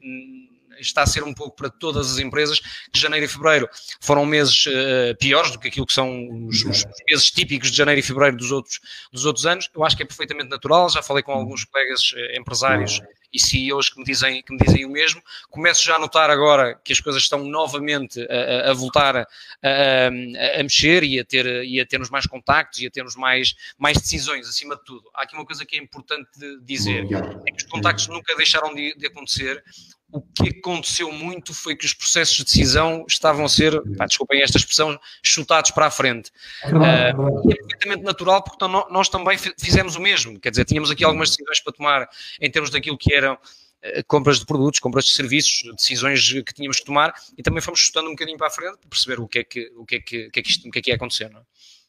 está 0.86 1.02
a 1.02 1.06
ser 1.06 1.22
um 1.24 1.34
pouco 1.34 1.56
para 1.56 1.70
todas 1.70 2.12
as 2.12 2.18
empresas, 2.18 2.60
que 2.60 2.98
janeiro 2.98 3.26
e 3.26 3.28
fevereiro 3.28 3.68
foram 4.00 4.24
meses 4.26 4.66
uh, 4.66 5.16
piores 5.18 5.50
do 5.50 5.58
que 5.58 5.68
aquilo 5.68 5.86
que 5.86 5.92
são 5.92 6.46
os, 6.46 6.64
os, 6.64 6.84
meses 7.08 7.30
típicos 7.30 7.70
de 7.70 7.76
janeiro 7.76 8.00
e 8.00 8.02
fevereiro 8.02 8.36
dos 8.36 8.52
outros, 8.52 8.80
dos 9.12 9.24
outros 9.24 9.46
anos. 9.46 9.70
Eu 9.74 9.84
acho 9.84 9.96
que 9.96 10.02
é 10.02 10.06
perfeitamente 10.06 10.50
natural, 10.50 10.88
já 10.88 11.02
falei 11.02 11.22
com 11.22 11.32
alguns 11.32 11.64
colegas 11.64 12.12
uh, 12.12 12.38
empresários 12.38 13.00
e 13.32 13.40
CEOs 13.40 13.88
que 13.88 13.98
me, 13.98 14.04
dizem, 14.04 14.42
que 14.42 14.52
me 14.52 14.58
dizem 14.58 14.84
o 14.84 14.90
mesmo. 14.90 15.22
Começo 15.48 15.84
já 15.84 15.96
a 15.96 15.98
notar 15.98 16.30
agora 16.30 16.78
que 16.84 16.92
as 16.92 17.00
coisas 17.00 17.22
estão 17.22 17.42
novamente 17.44 18.20
a, 18.30 18.70
a 18.70 18.74
voltar 18.74 19.16
a, 19.16 19.26
a, 19.62 20.06
a, 20.08 20.62
mexer 20.62 21.02
e 21.02 21.18
a, 21.18 21.24
ter, 21.24 21.64
e 21.64 21.80
a 21.80 21.86
termos 21.86 22.10
mais 22.10 22.26
contactos 22.26 22.80
e 22.80 22.86
a 22.86 22.90
termos 22.90 23.16
mais, 23.16 23.54
mais 23.78 23.96
decisões, 23.96 24.46
acima 24.48 24.76
de 24.76 24.84
tudo. 24.84 25.10
Há 25.14 25.22
aqui 25.22 25.34
uma 25.34 25.46
coisa 25.46 25.64
que 25.64 25.76
é 25.76 25.78
importante 25.78 26.28
dizer, 26.62 27.06
é 27.46 27.50
que 27.50 27.64
os 27.64 27.70
contactos 27.70 28.08
nunca 28.08 28.36
deixaram 28.36 28.74
de, 28.74 28.94
de 28.94 29.06
acontecer 29.06 29.62
o 30.12 30.20
que 30.20 30.50
aconteceu 30.50 31.10
muito 31.10 31.54
foi 31.54 31.74
que 31.74 31.86
os 31.86 31.94
processos 31.94 32.36
de 32.36 32.44
decisão 32.44 33.04
estavam 33.08 33.46
a 33.46 33.48
ser, 33.48 33.80
pá, 33.96 34.04
desculpem 34.04 34.42
esta 34.42 34.58
expressão, 34.58 35.00
chutados 35.22 35.70
para 35.70 35.86
a 35.86 35.90
frente. 35.90 36.30
É, 36.62 37.14
uh, 37.16 37.50
é 37.50 37.54
perfeitamente 37.54 38.02
natural 38.02 38.44
porque 38.44 38.62
nós 38.90 39.08
também 39.08 39.38
fizemos 39.58 39.96
o 39.96 40.00
mesmo. 40.00 40.38
Quer 40.38 40.50
dizer, 40.50 40.66
tínhamos 40.66 40.90
aqui 40.90 41.02
algumas 41.02 41.30
decisões 41.30 41.60
para 41.60 41.72
tomar 41.72 42.08
em 42.38 42.50
termos 42.50 42.68
daquilo 42.68 42.98
que 42.98 43.14
eram 43.14 43.34
uh, 43.34 44.04
compras 44.06 44.38
de 44.38 44.44
produtos, 44.44 44.78
compras 44.80 45.06
de 45.06 45.12
serviços, 45.12 45.62
decisões 45.74 46.30
que 46.30 46.52
tínhamos 46.52 46.78
que 46.78 46.84
tomar 46.84 47.14
e 47.38 47.42
também 47.42 47.62
fomos 47.62 47.80
chutando 47.80 48.08
um 48.08 48.12
bocadinho 48.12 48.36
para 48.36 48.48
a 48.48 48.50
frente 48.50 48.76
para 48.76 48.90
perceber 48.90 49.18
o 49.18 49.26
que 49.26 49.38
é 49.38 49.44
que, 49.44 49.72
o 49.76 49.86
que, 49.86 49.96
é 49.96 50.00
que, 50.00 50.26
o 50.26 50.30
que, 50.30 50.40
é 50.40 50.42
que, 50.42 50.50
isto, 50.50 50.68
o 50.68 50.70
que, 50.70 50.78
é 50.78 50.82
que 50.82 50.90
ia 50.90 50.96
acontecer. 50.96 51.30
Não 51.30 51.40
é? 51.40 51.42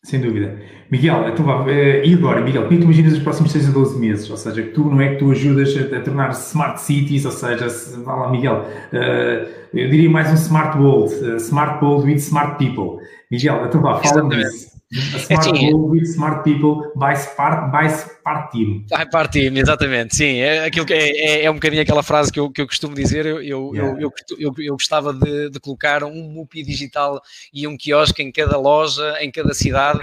Sem 0.03 0.19
dúvida. 0.19 0.59
Miguel, 0.91 1.29
então 1.29 1.45
vá, 1.45 1.65
eh, 1.71 2.05
e 2.05 2.13
agora, 2.13 2.41
Miguel, 2.41 2.63
como 2.63 2.73
é 2.73 2.75
que 2.75 2.81
tu 2.81 2.85
imaginas 2.85 3.13
os 3.13 3.19
próximos 3.19 3.51
6 3.53 3.69
a 3.69 3.71
12 3.71 3.99
meses? 3.99 4.29
Ou 4.29 4.35
seja, 4.35 4.61
que 4.61 4.71
tu 4.71 4.89
não 4.89 4.99
é 4.99 5.13
que 5.13 5.15
tu 5.15 5.31
ajudas 5.31 5.73
a, 5.77 5.97
a 5.97 6.01
tornar 6.01 6.31
smart 6.31 6.81
cities, 6.81 7.25
ou 7.25 7.31
seja, 7.31 7.69
se, 7.69 7.97
vá 8.03 8.13
lá, 8.13 8.29
Miguel, 8.29 8.65
uh, 8.91 9.49
eu 9.73 9.89
diria 9.89 10.09
mais 10.09 10.29
um 10.29 10.35
smart 10.35 10.77
world, 10.77 11.15
uh, 11.15 11.37
smart 11.37 11.83
world 11.83 12.05
with 12.05 12.17
smart 12.17 12.57
people. 12.57 13.01
Miguel, 13.31 13.65
então 13.65 13.81
vá, 13.81 13.95
fala-me 14.03 14.35
disso. 14.35 14.72
A 14.93 15.17
smart 15.17 15.49
é, 15.49 15.55
sim, 15.55 15.73
with 15.73 16.03
smart 16.03 16.43
people 16.43 16.91
by 16.95 17.13
smart, 17.13 17.71
by 17.71 17.87
smart 17.87 18.51
team. 18.51 18.85
By 18.89 19.27
team, 19.31 19.57
exatamente, 19.57 20.15
sim. 20.15 20.37
É, 20.37 20.65
aquilo 20.65 20.85
que 20.85 20.93
é, 20.93 21.09
é, 21.09 21.45
é, 21.45 21.51
um 21.51 21.55
bocadinho 21.55 21.81
aquela 21.81 22.03
frase 22.03 22.31
que 22.31 22.39
eu, 22.39 22.51
que 22.51 22.61
eu 22.61 22.67
costumo 22.67 22.93
dizer. 22.93 23.25
Eu, 23.25 23.41
eu, 23.41 23.71
yeah. 23.73 24.01
eu, 24.01 24.11
eu, 24.37 24.53
eu, 24.59 24.73
gostava 24.73 25.11
de, 25.11 25.49
de, 25.49 25.59
colocar 25.59 26.03
um 26.03 26.29
MUPI 26.29 26.63
digital 26.63 27.19
e 27.51 27.67
um 27.67 27.75
quiosque 27.75 28.21
em 28.21 28.31
cada 28.31 28.57
loja, 28.57 29.17
em 29.19 29.31
cada 29.31 29.53
cidade, 29.53 29.99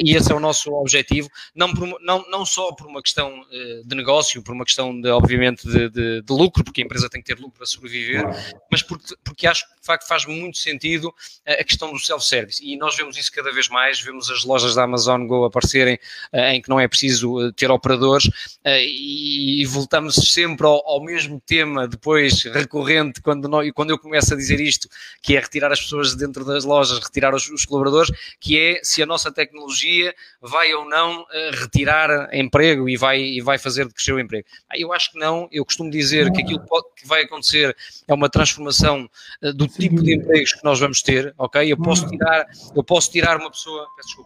e 0.00 0.16
esse 0.16 0.32
é 0.32 0.34
o 0.34 0.40
nosso 0.40 0.72
objetivo. 0.72 1.28
Não, 1.54 1.72
por, 1.72 2.00
não, 2.00 2.28
não 2.28 2.44
só 2.44 2.72
por 2.72 2.86
uma 2.86 3.00
questão 3.00 3.32
eh, 3.52 3.82
de 3.84 3.94
negócio, 3.94 4.42
por 4.42 4.54
uma 4.54 4.64
questão, 4.64 4.98
de, 5.00 5.08
obviamente, 5.08 5.66
de, 5.66 5.88
de, 5.88 6.22
de 6.22 6.32
lucro, 6.32 6.64
porque 6.64 6.82
a 6.82 6.84
empresa 6.84 7.08
tem 7.08 7.22
que 7.22 7.32
ter 7.32 7.40
lucro 7.40 7.58
para 7.58 7.66
sobreviver, 7.66 8.24
mas 8.70 8.82
porque, 8.82 9.14
porque 9.22 9.46
acho 9.46 9.68
que 9.68 9.80
de 9.80 9.86
facto 9.86 10.06
faz 10.06 10.24
muito 10.26 10.58
sentido 10.58 11.12
a 11.46 11.62
questão 11.62 11.92
do 11.92 11.98
self-service. 11.98 12.64
E 12.64 12.76
nós 12.76 12.96
vemos 12.96 13.16
isso 13.16 13.30
cada 13.32 13.52
vez 13.52 13.68
mais, 13.68 14.00
vemos 14.00 14.30
as 14.32 14.44
lojas 14.44 14.74
da 14.74 14.84
Amazon 14.84 15.26
Go 15.26 15.44
aparecerem 15.44 15.98
eh, 16.32 16.54
em 16.54 16.62
que 16.62 16.68
não 16.68 16.80
é 16.80 16.88
preciso 16.88 17.40
eh, 17.40 17.52
ter 17.54 17.70
operadores 17.70 18.30
eh, 18.64 18.84
e 18.84 19.64
voltamos 19.66 20.14
sempre 20.14 20.66
ao, 20.66 20.86
ao 20.86 21.02
mesmo 21.02 21.40
tema 21.44 21.86
depois 21.86 22.44
recorrente 22.44 23.20
quando, 23.20 23.48
nós, 23.48 23.70
quando 23.72 23.90
eu 23.90 23.98
começo 23.98 24.32
a 24.32 24.36
dizer 24.36 24.60
isto, 24.60 24.88
que 25.22 25.36
é 25.36 25.40
retirar 25.40 25.72
as 25.72 25.80
pessoas 25.80 26.10
de 26.10 26.16
dentro 26.16 26.44
das 26.44 26.64
lojas, 26.64 26.98
retirar 26.98 27.34
os, 27.34 27.48
os 27.50 27.64
colaboradores, 27.64 28.10
que 28.40 28.58
é 28.58 28.80
se 28.82 29.02
a 29.02 29.06
nossa 29.06 29.32
tecnologia 29.32 30.14
vai 30.40 30.72
ou 30.72 30.88
não 30.88 31.24
retirar 31.52 32.28
emprego 32.32 32.88
e 32.88 32.96
vai, 32.96 33.20
e 33.20 33.40
vai 33.40 33.58
fazer 33.58 33.92
crescer 33.92 34.12
o 34.12 34.20
emprego. 34.20 34.46
Eu 34.74 34.92
acho 34.92 35.12
que 35.12 35.18
não, 35.18 35.48
eu 35.50 35.64
costumo 35.64 35.90
dizer 35.90 36.30
que 36.32 36.42
aquilo 36.42 36.60
que 36.96 37.06
vai 37.06 37.22
acontecer 37.22 37.76
é 38.06 38.14
uma 38.14 38.28
transformação 38.28 39.08
do 39.54 39.66
tipo 39.66 40.02
de 40.02 40.14
empregos 40.14 40.52
que 40.52 40.64
nós 40.64 40.78
vamos 40.78 41.02
ter, 41.02 41.34
ok? 41.36 41.70
Eu 41.70 41.76
posso 41.76 42.06
tirar, 42.08 42.46
eu 42.74 42.84
posso 42.84 43.10
tirar 43.10 43.36
uma 43.36 43.50
pessoa, 43.50 43.86
peço 43.96 44.08
desculpa, 44.08 44.21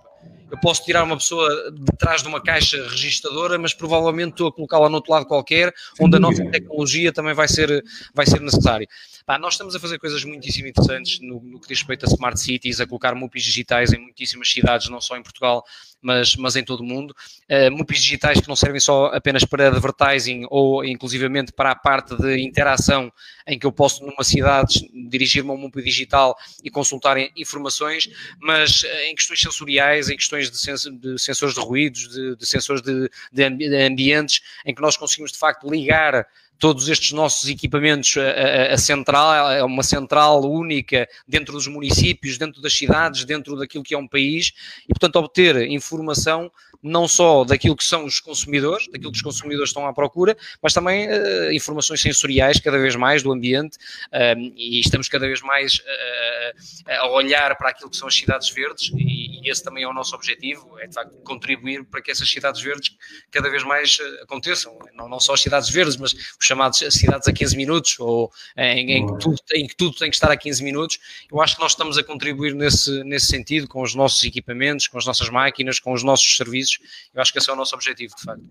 eu 0.50 0.58
posso 0.60 0.84
tirar 0.84 1.02
uma 1.02 1.16
pessoa 1.16 1.48
de 1.72 1.96
trás 1.98 2.22
de 2.22 2.28
uma 2.28 2.40
caixa 2.40 2.76
registradora, 2.88 3.58
mas 3.58 3.74
provavelmente 3.74 4.30
estou 4.30 4.48
a 4.48 4.52
colocá-la 4.52 4.88
no 4.88 4.96
outro 4.96 5.12
lado 5.12 5.26
qualquer, 5.26 5.72
onde 6.00 6.16
a 6.16 6.20
nossa 6.20 6.44
tecnologia 6.50 7.12
também 7.12 7.34
vai 7.34 7.48
ser, 7.48 7.82
vai 8.14 8.26
ser 8.26 8.40
necessária. 8.40 8.86
Pá, 9.26 9.40
nós 9.40 9.54
estamos 9.54 9.74
a 9.74 9.80
fazer 9.80 9.98
coisas 9.98 10.22
muitíssimo 10.22 10.68
interessantes 10.68 11.18
no, 11.18 11.40
no, 11.42 11.60
que 11.60 11.66
diz 11.66 11.78
respeito 11.78 12.06
a 12.06 12.08
smart 12.08 12.38
cities, 12.38 12.80
a 12.80 12.86
colocar 12.86 13.12
MUPIs 13.12 13.42
digitais 13.42 13.92
em 13.92 13.98
muitíssimas 13.98 14.48
cidades, 14.48 14.88
não 14.88 15.00
só 15.00 15.16
em 15.16 15.22
Portugal, 15.22 15.64
mas, 16.00 16.36
mas 16.36 16.54
em 16.54 16.62
todo 16.62 16.82
o 16.82 16.84
mundo. 16.84 17.12
Uh, 17.50 17.68
MUPIs 17.72 18.02
digitais 18.02 18.40
que 18.40 18.46
não 18.46 18.54
servem 18.54 18.78
só 18.78 19.06
apenas 19.06 19.44
para 19.44 19.66
advertising 19.66 20.46
ou 20.48 20.84
inclusivamente 20.84 21.50
para 21.50 21.72
a 21.72 21.74
parte 21.74 22.16
de 22.16 22.40
interação, 22.40 23.12
em 23.48 23.58
que 23.58 23.66
eu 23.66 23.72
posso 23.72 24.06
numa 24.06 24.22
cidade 24.22 24.88
dirigir-me 25.10 25.50
a 25.50 25.54
um 25.54 25.56
MUPI 25.56 25.82
digital 25.82 26.36
e 26.62 26.70
consultar 26.70 27.16
informações, 27.36 28.08
mas 28.40 28.84
uh, 28.84 28.86
em 29.06 29.14
questões 29.16 29.40
sensoriais, 29.40 30.08
em 30.08 30.14
questões 30.14 30.48
de, 30.52 30.56
sens 30.56 30.82
de 30.82 31.18
sensores 31.18 31.56
de 31.56 31.60
ruídos, 31.60 32.08
de, 32.10 32.36
de 32.36 32.46
sensores 32.46 32.80
de, 32.80 33.10
de 33.32 33.76
ambientes, 33.84 34.40
em 34.64 34.72
que 34.72 34.80
nós 34.80 34.96
conseguimos 34.96 35.32
de 35.32 35.38
facto 35.38 35.68
ligar 35.68 36.28
todos 36.58 36.88
estes 36.88 37.12
nossos 37.12 37.48
equipamentos, 37.48 38.16
a, 38.16 38.74
a, 38.74 38.78
central, 38.78 39.50
é 39.50 39.62
uma 39.62 39.82
central 39.82 40.42
única 40.44 41.08
dentro 41.26 41.52
dos 41.52 41.66
municípios, 41.66 42.38
dentro 42.38 42.60
das 42.60 42.72
cidades, 42.72 43.24
dentro 43.24 43.56
daquilo 43.56 43.84
que 43.84 43.94
é 43.94 43.98
um 43.98 44.08
país, 44.08 44.52
e 44.84 44.88
portanto 44.88 45.16
obter 45.16 45.68
informação 45.70 46.50
não 46.82 47.08
só 47.08 47.44
daquilo 47.44 47.76
que 47.76 47.84
são 47.84 48.04
os 48.04 48.20
consumidores, 48.20 48.86
daquilo 48.86 49.10
que 49.10 49.16
os 49.16 49.22
consumidores 49.22 49.70
estão 49.70 49.86
à 49.86 49.92
procura, 49.92 50.36
mas 50.62 50.72
também 50.72 51.08
uh, 51.08 51.52
informações 51.52 52.00
sensoriais 52.00 52.60
cada 52.60 52.78
vez 52.78 52.94
mais 52.94 53.22
do 53.22 53.32
ambiente 53.32 53.76
uh, 54.12 54.52
e 54.56 54.80
estamos 54.80 55.08
cada 55.08 55.26
vez 55.26 55.40
mais 55.40 55.78
uh, 55.78 56.90
a 57.00 57.10
olhar 57.10 57.56
para 57.56 57.70
aquilo 57.70 57.90
que 57.90 57.96
são 57.96 58.06
as 58.06 58.14
cidades 58.14 58.50
verdes 58.50 58.92
e, 58.96 59.25
e, 59.42 59.50
esse 59.50 59.62
também 59.62 59.84
é 59.84 59.88
o 59.88 59.92
nosso 59.92 60.14
objetivo, 60.14 60.78
é 60.78 60.86
de 60.86 60.94
facto 60.94 61.16
contribuir 61.22 61.84
para 61.84 62.02
que 62.02 62.10
essas 62.10 62.28
cidades 62.28 62.60
verdes 62.62 62.96
cada 63.30 63.50
vez 63.50 63.62
mais 63.64 63.98
aconteçam, 64.22 64.78
não, 64.94 65.08
não 65.08 65.20
só 65.20 65.34
as 65.34 65.40
cidades 65.40 65.70
verdes, 65.70 65.96
mas 65.96 66.12
os 66.12 66.36
chamados 66.46 66.78
cidades 66.78 67.28
a 67.28 67.32
15 67.32 67.56
minutos 67.56 67.96
ou 67.98 68.30
em, 68.56 68.92
em, 68.92 69.06
que 69.06 69.18
tudo, 69.18 69.36
em 69.54 69.66
que 69.66 69.76
tudo 69.76 69.96
tem 69.96 70.10
que 70.10 70.16
estar 70.16 70.30
a 70.30 70.36
15 70.36 70.62
minutos, 70.62 70.98
eu 71.30 71.40
acho 71.40 71.56
que 71.56 71.62
nós 71.62 71.72
estamos 71.72 71.98
a 71.98 72.02
contribuir 72.04 72.54
nesse, 72.54 73.02
nesse 73.04 73.26
sentido 73.26 73.68
com 73.68 73.82
os 73.82 73.94
nossos 73.94 74.22
equipamentos, 74.24 74.88
com 74.88 74.98
as 74.98 75.06
nossas 75.06 75.28
máquinas, 75.28 75.78
com 75.78 75.92
os 75.92 76.02
nossos 76.02 76.36
serviços 76.36 76.78
eu 77.14 77.20
acho 77.20 77.32
que 77.32 77.38
esse 77.38 77.50
é 77.50 77.52
o 77.52 77.56
nosso 77.56 77.74
objetivo, 77.74 78.14
de 78.16 78.22
facto. 78.22 78.42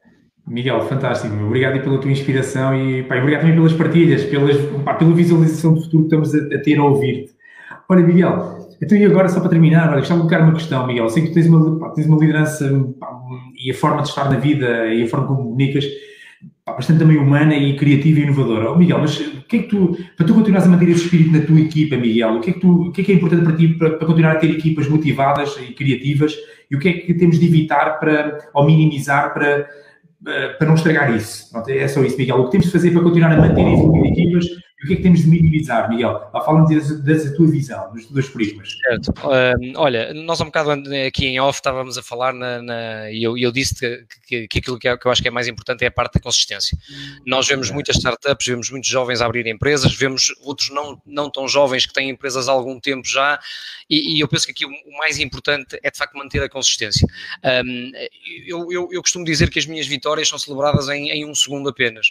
Miguel, 0.48 0.82
fantástico. 0.88 1.34
Obrigado 1.36 1.82
pela 1.82 2.00
tua 2.00 2.12
inspiração 2.12 2.75
e 2.75 3.04
pá, 3.04 3.18
obrigado 3.18 3.42
também 3.42 3.56
pelas 3.56 3.74
partilhas, 3.74 4.24
pelas, 4.25 4.58
pá, 4.84 4.94
pela 4.94 5.13
visualização 5.13 5.74
do 5.74 5.82
futuro 5.82 6.08
que 6.08 6.15
estamos 6.15 6.36
a, 6.36 6.56
a 6.56 6.62
ter 6.62 6.77
a 6.77 6.84
ouvir-te. 6.84 7.34
Olha, 7.89 8.01
Miguel, 8.01 8.64
então 8.86 8.98
e 8.98 9.06
agora 9.06 9.27
só 9.27 9.39
para 9.39 9.50
terminar, 9.50 9.89
olha, 9.89 10.00
gostava 10.00 10.22
de 10.22 10.27
colocar 10.27 10.44
uma 10.44 10.54
questão, 10.54 10.88
Miguel. 10.88 11.10
Sei 11.10 11.24
que 11.24 11.34
tens 11.34 11.48
uma, 11.48 11.80
pá, 11.80 11.89
tens 11.89 12.08
uma 12.08 12.18
liderança 12.18 12.70
pá, 13.00 13.08
e 13.63 13.72
a 13.72 13.74
forma 13.74 14.01
de 14.01 14.10
estar 14.10 14.30
na 14.30 14.38
vida 14.38 14.88
e 14.94 15.04
a 15.04 15.08
forma 15.08 15.27
como 15.27 15.44
comunicas 15.44 15.86
bastante 16.65 17.00
também 17.00 17.18
humana 17.18 17.56
e 17.56 17.75
criativa 17.75 18.20
e 18.20 18.24
inovadora. 18.24 18.72
Oh, 18.72 18.75
Miguel, 18.75 19.00
mas 19.00 19.20
o 19.20 19.44
que 19.44 19.58
é 19.58 19.60
que 19.60 19.68
tu, 19.68 19.98
para 20.18 20.25
tu 20.25 20.34
continuares 20.34 20.68
a 20.68 20.72
manter 20.72 20.89
esse 20.89 21.04
espírito 21.04 21.32
na 21.32 21.42
tua 21.46 21.60
equipa, 21.60 21.96
Miguel, 21.96 22.36
o 22.36 22.42
que 22.42 22.50
é 22.50 22.54
que, 22.54 22.60
tu, 22.60 22.88
o 22.88 22.92
que, 22.92 23.01
é, 23.01 23.04
que 23.04 23.12
é 23.12 23.15
importante 23.15 23.44
para 23.44 23.56
ti 23.56 23.68
para, 23.68 23.92
para, 23.92 24.08
continuar 24.08 24.32
a 24.32 24.36
ter 24.36 24.50
equipas 24.50 24.88
motivadas 24.88 25.56
e 25.58 25.74
criativas 25.74 26.36
e 26.70 26.75
o 26.75 26.80
que 26.80 26.89
é 26.89 26.94
que 26.94 27.13
temos 27.13 27.39
de 27.39 27.46
evitar 27.46 28.00
para, 28.00 28.39
ou 28.54 28.65
minimizar 28.65 29.32
para, 29.34 29.70
eh, 30.27 30.48
para 30.58 30.68
não 30.68 30.74
estragar 30.74 31.15
isso? 31.15 31.51
Pronto, 31.51 31.70
é 31.70 31.88
só 31.88 32.04
isso, 32.04 32.18
Miguel. 32.18 32.38
O 32.38 32.46
que 32.46 32.51
temos 32.51 32.65
de 32.65 32.72
fazer 32.72 32.92
para 32.92 33.04
continuar 33.04 33.32
a 33.32 33.38
manter 33.38 33.63
e 34.82 34.84
o 34.84 34.88
que 34.88 34.94
é 34.94 34.96
que 34.98 35.03
temos 35.03 35.22
de 35.22 35.27
minimizar, 35.27 35.89
Miguel? 35.89 36.29
Fala-nos 36.34 37.01
da 37.01 37.36
tua 37.36 37.48
visão, 37.48 37.94
dos 37.94 38.08
dois 38.08 38.27
prismas. 38.27 38.75
Certo. 38.86 39.10
Uh, 39.22 39.74
olha, 39.77 40.13
nós 40.13 40.41
há 40.41 40.44
um 40.44 40.48
bocado 40.48 40.72
aqui 41.08 41.27
em 41.27 41.39
off 41.39 41.60
estávamos 41.60 41.98
a 41.98 42.03
falar 42.03 42.34
na, 42.34 42.62
na, 42.62 43.12
e 43.12 43.24
eu, 43.24 43.38
eu 43.38 43.53
disse 43.53 43.75
que, 43.75 44.05
que, 44.27 44.48
que 44.50 44.60
aquilo 44.60 44.77
que, 44.77 44.88
é, 44.89 44.98
que, 44.98 45.08
eu 45.08 45.12
acho 45.12 45.22
que 45.22 45.29
é 45.29 45.32
mais 45.32 45.48
importante 45.48 45.86
é 45.86 45.88
a 45.88 45.91
parte 45.91 46.15
da 46.15 46.20
consistência. 46.20 46.77
Nós 47.25 47.48
vemos 47.48 47.72
muitas 47.72 47.96
startups, 47.96 48.46
vemos 48.46 48.70
muitos 48.70 48.89
jovens 48.89 49.22
a 49.22 49.25
abrir 49.25 49.48
empresas, 49.48 49.96
vemos 49.96 50.34
outros 50.41 50.70
não, 50.70 51.01
não 51.05 51.29
tão 51.29 51.48
jovens 51.48 51.86
que 51.86 51.94
têm 51.94 52.10
empresas 52.10 52.50
há 52.50 52.51
algum 52.51 52.77
tempo 52.77 53.08
já, 53.08 53.39
e, 53.89 54.17
e 54.17 54.20
eu 54.20 54.27
penso 54.27 54.46
que 54.46 54.51
aqui 54.51 54.65
o, 54.65 54.70
o, 54.70 54.98
mais 54.98 55.20
importante 55.20 55.79
é 55.82 55.89
de 55.89 55.98
facto 55.98 56.17
manter 56.17 56.44
a 56.44 56.50
consistência. 56.50 57.08
Um, 57.65 57.91
eu, 58.46 58.72
eu, 58.72 58.89
eu, 58.91 59.01
costumo 59.01 59.24
dizer 59.24 59.50
que 59.50 59.60
as 59.60 59.65
minhas 59.65 59.88
vitórias 59.88 60.27
são 60.27 60.39
celebradas 60.39 60.89
em, 60.89 61.10
em 61.12 61.25
um 61.25 61.36
segundo 61.36 61.70
apenas, 61.70 62.08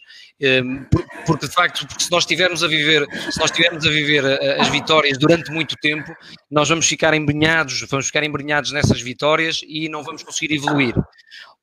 um, 0.65 0.85
porque 1.27 1.47
de 1.47 1.53
facto, 1.53 1.87
porque 1.87 2.05
se 2.05 2.11
nós 2.11 2.25
tivermos 2.25 2.54
a 2.63 2.69
viver, 2.69 3.07
se 3.31 3.39
nós 3.39 3.51
estivermos 3.51 3.87
a 3.87 3.91
viver 3.91 4.25
eh, 4.25 4.61
as 4.61 4.69
vitórias 4.69 5.19
durante 5.19 5.51
muito 5.51 5.77
tempo, 5.77 6.15
nós 6.51 6.69
vamos 6.69 6.87
ficar 6.87 7.15
embrenhados, 7.15 7.85
vamos 7.89 8.07
ficar 8.07 8.23
embrenhados 8.23 8.73
nessas 8.73 9.01
vitórias 9.01 9.61
e 9.67 9.89
não 9.89 10.03
vamos 10.03 10.23
conseguir 10.23 10.55
evoluir. 10.55 10.95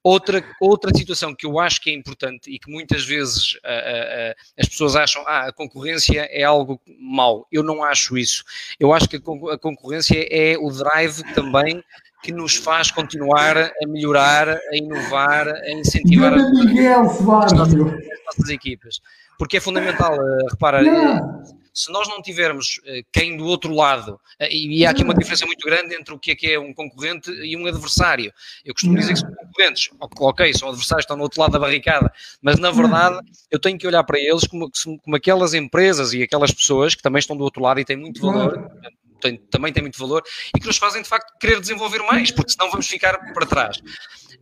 Outra, 0.03 0.43
outra 0.59 0.91
situação 0.95 1.35
que 1.35 1.45
eu 1.45 1.59
acho 1.59 1.79
que 1.79 1.91
é 1.91 1.93
importante 1.93 2.49
e 2.49 2.57
que 2.57 2.71
muitas 2.71 3.05
vezes 3.05 3.53
uh, 3.53 4.31
uh, 4.31 4.35
as 4.59 4.67
pessoas 4.67 4.95
acham 4.95 5.23
ah, 5.27 5.47
a 5.47 5.53
concorrência 5.53 6.27
é 6.31 6.43
algo 6.43 6.81
mau. 6.99 7.47
Eu 7.51 7.61
não 7.61 7.83
acho 7.83 8.17
isso. 8.17 8.43
Eu 8.79 8.91
acho 8.93 9.07
que 9.07 9.17
a, 9.17 9.57
concorrência 9.59 10.27
é 10.31 10.57
o 10.57 10.71
drive 10.71 11.21
também 11.35 11.83
que 12.23 12.31
nos 12.31 12.55
faz 12.55 12.89
continuar 12.89 13.57
a 13.57 13.87
melhorar, 13.87 14.49
a 14.49 14.75
inovar, 14.75 15.47
a 15.47 15.71
incentivar 15.71 16.33
as, 16.33 17.51
nossas, 17.53 17.75
as 17.75 18.25
nossas 18.25 18.49
equipas 18.49 19.01
porque 19.41 19.57
é 19.57 19.59
fundamental, 19.59 20.13
uh, 20.13 20.47
repara, 20.51 20.83
uh, 20.83 21.41
se 21.73 21.91
nós 21.91 22.07
não 22.07 22.21
tivermos 22.21 22.77
uh, 22.77 23.03
quem 23.11 23.35
do 23.35 23.47
outro 23.47 23.73
lado, 23.73 24.19
e, 24.39 24.85
há 24.85 24.91
aqui 24.91 25.03
uma 25.03 25.15
diferença 25.15 25.47
muito 25.47 25.65
grande 25.65 25.95
entre 25.95 26.13
o 26.13 26.19
que 26.19 26.29
é 26.29 26.35
que 26.35 26.51
é 26.51 26.59
um 26.59 26.71
concorrente 26.71 27.31
e 27.31 27.57
um 27.57 27.65
adversário. 27.65 28.31
Eu 28.63 28.71
costumo 28.71 28.95
dizer 28.95 29.13
que 29.13 29.19
são 29.19 29.31
concorrentes, 29.33 29.89
ok, 29.99 30.53
são 30.53 30.69
adversários, 30.69 31.05
estão 31.05 31.17
no 31.17 31.23
outro 31.23 31.41
lado 31.41 31.53
da 31.53 31.57
barricada, 31.57 32.13
mas 32.39 32.59
na 32.59 32.69
verdade 32.69 33.19
eu 33.49 33.57
tenho 33.57 33.79
que 33.79 33.87
olhar 33.87 34.03
para 34.03 34.19
eles 34.19 34.45
como, 34.45 34.69
como 35.03 35.15
aquelas 35.15 35.55
empresas 35.55 36.13
e 36.13 36.21
aquelas 36.21 36.51
pessoas 36.51 36.93
que 36.93 37.01
também 37.01 37.19
estão 37.19 37.35
do 37.35 37.43
outro 37.43 37.63
lado 37.63 37.79
e 37.79 37.83
têm 37.83 37.97
muito 37.97 38.21
valor, 38.21 38.69
tem, 39.21 39.37
também 39.37 39.71
têm 39.71 39.83
muito 39.83 39.97
valor 39.97 40.23
e 40.55 40.59
que 40.59 40.67
nos 40.67 40.77
fazem 40.77 41.01
de 41.01 41.07
facto 41.07 41.37
querer 41.39 41.59
desenvolver 41.59 41.99
mais, 41.99 42.31
porque 42.31 42.51
senão 42.51 42.69
vamos 42.69 42.87
ficar 42.87 43.17
para 43.33 43.45
trás. 43.45 43.81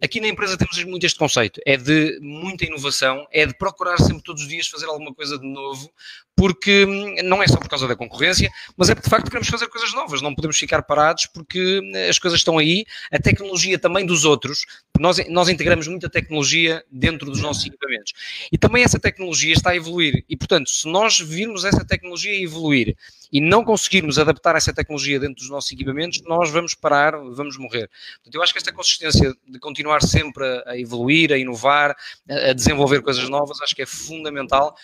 Aqui 0.01 0.21
na 0.21 0.29
empresa 0.29 0.57
temos 0.57 0.81
muito 0.85 1.05
este 1.05 1.19
conceito, 1.19 1.59
é 1.65 1.75
de 1.75 2.19
muita 2.21 2.65
inovação, 2.65 3.27
é 3.31 3.45
de 3.45 3.53
procurar 3.53 3.97
sempre 3.97 4.23
todos 4.23 4.43
os 4.43 4.47
dias 4.47 4.67
fazer 4.67 4.85
alguma 4.85 5.13
coisa 5.13 5.37
de 5.37 5.45
novo, 5.45 5.91
porque 6.39 6.85
hum, 6.85 7.15
não 7.25 7.43
é 7.43 7.47
só 7.49 7.57
por 7.57 7.67
causa 7.67 7.85
da 7.85 7.97
concorrência, 7.97 8.49
mas 8.77 8.89
é 8.89 8.95
porque 8.95 9.09
de 9.09 9.11
facto 9.11 9.25
queremos 9.25 9.49
fazer 9.49 9.67
coisas 9.67 9.93
novas, 9.93 10.21
não 10.21 10.33
podemos 10.33 10.57
ficar 10.57 10.81
parados 10.83 11.25
porque 11.25 11.81
hum, 11.81 11.91
as 12.09 12.17
coisas 12.17 12.39
estão 12.39 12.57
aí, 12.57 12.85
a 13.11 13.19
tecnologia 13.19 13.77
também 13.77 14.05
dos 14.05 14.23
outros, 14.23 14.65
nós, 14.97 15.17
nós 15.27 15.49
integramos 15.49 15.85
muita 15.89 16.09
tecnologia 16.09 16.81
dentro 16.89 17.29
dos 17.29 17.41
nossos 17.41 17.65
equipamentos. 17.65 18.13
E 18.49 18.57
também 18.57 18.85
essa 18.85 18.97
tecnologia 18.97 19.53
está 19.53 19.71
a 19.71 19.75
evoluir, 19.75 20.23
e 20.29 20.37
portanto, 20.37 20.69
se 20.69 20.87
nós 20.87 21.19
virmos 21.19 21.65
essa 21.65 21.83
tecnologia 21.83 22.41
evoluir 22.41 22.95
e 23.31 23.39
não 23.39 23.63
conseguirmos 23.63 24.17
adaptar 24.17 24.55
essa 24.55 24.73
tecnologia 24.73 25.19
dentro 25.19 25.35
dos 25.35 25.49
nossos 25.49 25.71
equipamentos, 25.71 26.21
nós 26.23 26.49
vamos 26.49 26.73
parar, 26.73 27.11
vamos 27.11 27.57
morrer. 27.57 27.89
Portanto, 28.15 28.35
eu 28.35 28.41
acho 28.41 28.53
que 28.53 28.59
esta 28.59 28.71
consistência 28.71 29.33
de 29.47 29.59
continuar 29.59 30.01
sempre 30.01 30.45
a, 30.65 30.77
evoluir, 30.77 31.31
a 31.31 31.37
inovar, 31.37 31.95
a, 32.27 32.53
desenvolver 32.53 33.01
coisas 33.01 33.29
novas, 33.29 33.61
acho 33.61 33.75
que 33.75 33.83
é 33.83 33.85
fundamental, 33.85 34.75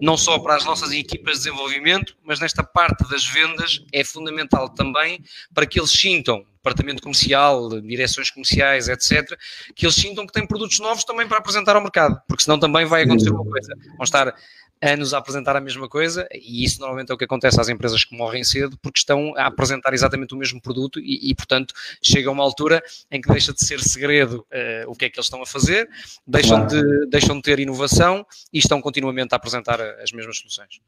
não 0.00 0.16
só 0.16 0.38
para 0.38 0.56
as 0.56 0.64
nossas 0.64 0.92
equipas 1.00 1.38
de 1.38 1.44
desenvolvimento, 1.44 2.16
mas 2.22 2.40
nesta 2.40 2.62
parte 2.62 3.08
das 3.08 3.26
vendas 3.26 3.84
é 3.92 4.04
fundamental 4.04 4.68
também 4.68 5.22
para 5.54 5.66
que 5.66 5.78
eles 5.78 5.90
sintam, 5.90 6.44
departamento 6.56 7.02
comercial, 7.02 7.80
direções 7.80 8.30
comerciais, 8.30 8.88
etc., 8.88 9.36
que 9.74 9.86
eles 9.86 9.94
sintam 9.94 10.26
que 10.26 10.32
têm 10.32 10.46
produtos 10.46 10.78
novos 10.78 11.04
também 11.04 11.26
para 11.26 11.38
apresentar 11.38 11.74
ao 11.76 11.82
mercado, 11.82 12.20
porque 12.28 12.44
senão 12.44 12.58
também 12.58 12.84
vai 12.84 13.02
acontecer 13.02 13.30
uma 13.30 13.44
coisa, 13.44 13.74
vão 13.96 14.04
estar 14.04 14.34
anos 14.82 15.12
a 15.12 15.18
apresentar 15.18 15.56
a 15.56 15.60
mesma 15.60 15.88
coisa, 15.88 16.26
e 16.32 16.64
isso 16.64 16.80
normalmente 16.80 17.10
é 17.10 17.14
o 17.14 17.18
que 17.18 17.24
acontece 17.24 17.60
às 17.60 17.68
empresas 17.68 18.04
que 18.04 18.16
morrem 18.16 18.42
cedo, 18.42 18.78
porque 18.80 18.98
estão 18.98 19.34
a 19.36 19.46
apresentar 19.46 19.92
exatamente 19.92 20.34
o 20.34 20.36
mesmo 20.36 20.60
produto 20.60 20.98
e, 21.00 21.30
e 21.30 21.34
portanto, 21.34 21.74
chega 22.02 22.30
uma 22.30 22.42
altura 22.42 22.82
em 23.10 23.20
que 23.20 23.28
deixa 23.28 23.52
de 23.52 23.64
ser 23.64 23.80
segredo 23.80 24.46
uh, 24.52 24.90
o 24.90 24.94
que 24.94 25.04
é 25.04 25.10
que 25.10 25.18
eles 25.18 25.26
estão 25.26 25.42
a 25.42 25.46
fazer, 25.46 25.88
deixam, 26.26 26.66
de, 26.66 27.06
deixam 27.10 27.36
de 27.36 27.42
ter 27.42 27.58
inovação 27.58 28.24
e 28.52 28.58
estão 28.58 28.80
continuamente 28.80 29.32
a 29.32 29.36
apresentar 29.36 29.80
as 29.80 30.12
mesmas 30.12 30.38
soluções. 30.38 30.80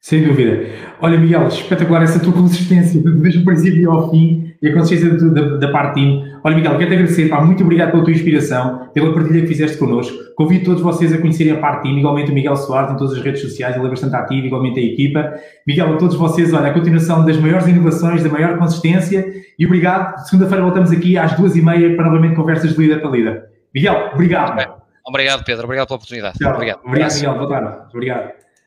Sem 0.00 0.22
dúvida. 0.22 0.68
Olha, 1.00 1.16
Miguel, 1.16 1.48
espetacular 1.48 2.02
essa 2.02 2.20
tua 2.20 2.32
consistência, 2.34 3.00
desde 3.20 3.40
o 3.40 3.44
princípio 3.44 3.90
ao 3.90 4.10
fim 4.10 4.53
e 4.64 4.68
a 4.70 4.72
consistência 4.72 5.30
da, 5.30 5.58
da 5.58 5.68
parte 5.70 5.96
team. 5.96 6.24
Olha, 6.42 6.56
Miguel, 6.56 6.78
quero-te 6.78 6.94
agradecer, 6.94 7.28
pá, 7.28 7.42
muito 7.42 7.62
obrigado 7.62 7.90
pela 7.90 8.02
tua 8.02 8.14
inspiração, 8.14 8.88
pela 8.94 9.12
partilha 9.12 9.42
que 9.42 9.46
fizeste 9.46 9.76
connosco. 9.76 10.16
Convido 10.34 10.64
todos 10.64 10.80
vocês 10.80 11.12
a 11.12 11.18
conhecerem 11.18 11.52
a 11.52 11.58
parte 11.58 11.82
team, 11.82 11.98
igualmente 11.98 12.30
o 12.30 12.34
Miguel 12.34 12.56
Soares 12.56 12.92
em 12.92 12.96
todas 12.96 13.12
as 13.12 13.22
redes 13.22 13.42
sociais, 13.42 13.76
ele 13.76 13.86
é 13.86 13.90
bastante 13.90 14.16
ativo, 14.16 14.46
igualmente 14.46 14.80
a 14.80 14.82
equipa. 14.82 15.34
Miguel, 15.66 15.92
a 15.92 15.96
todos 15.98 16.16
vocês, 16.16 16.54
olha, 16.54 16.70
a 16.70 16.72
continuação 16.72 17.26
das 17.26 17.36
maiores 17.36 17.66
inovações, 17.68 18.24
da 18.24 18.30
maior 18.30 18.56
consistência 18.56 19.26
e 19.58 19.66
obrigado. 19.66 20.24
Segunda-feira 20.24 20.62
voltamos 20.62 20.90
aqui 20.90 21.18
às 21.18 21.36
duas 21.36 21.54
e 21.56 21.60
meia 21.60 21.94
para 21.94 22.06
novamente 22.06 22.34
conversas 22.34 22.74
de 22.74 22.80
líder 22.80 23.02
para 23.02 23.10
líder. 23.10 23.44
Miguel, 23.74 24.12
obrigado. 24.14 24.82
Obrigado, 25.06 25.44
Pedro. 25.44 25.64
Obrigado 25.64 25.88
pela 25.88 25.96
oportunidade. 25.96 26.38
Tchau. 26.38 26.54
Obrigado. 26.54 26.80
Obrigado, 26.86 27.14
Miguel. 27.14 27.34
Boa 27.34 27.48
tarde. 27.48 27.78
Obrigado. 27.92 28.44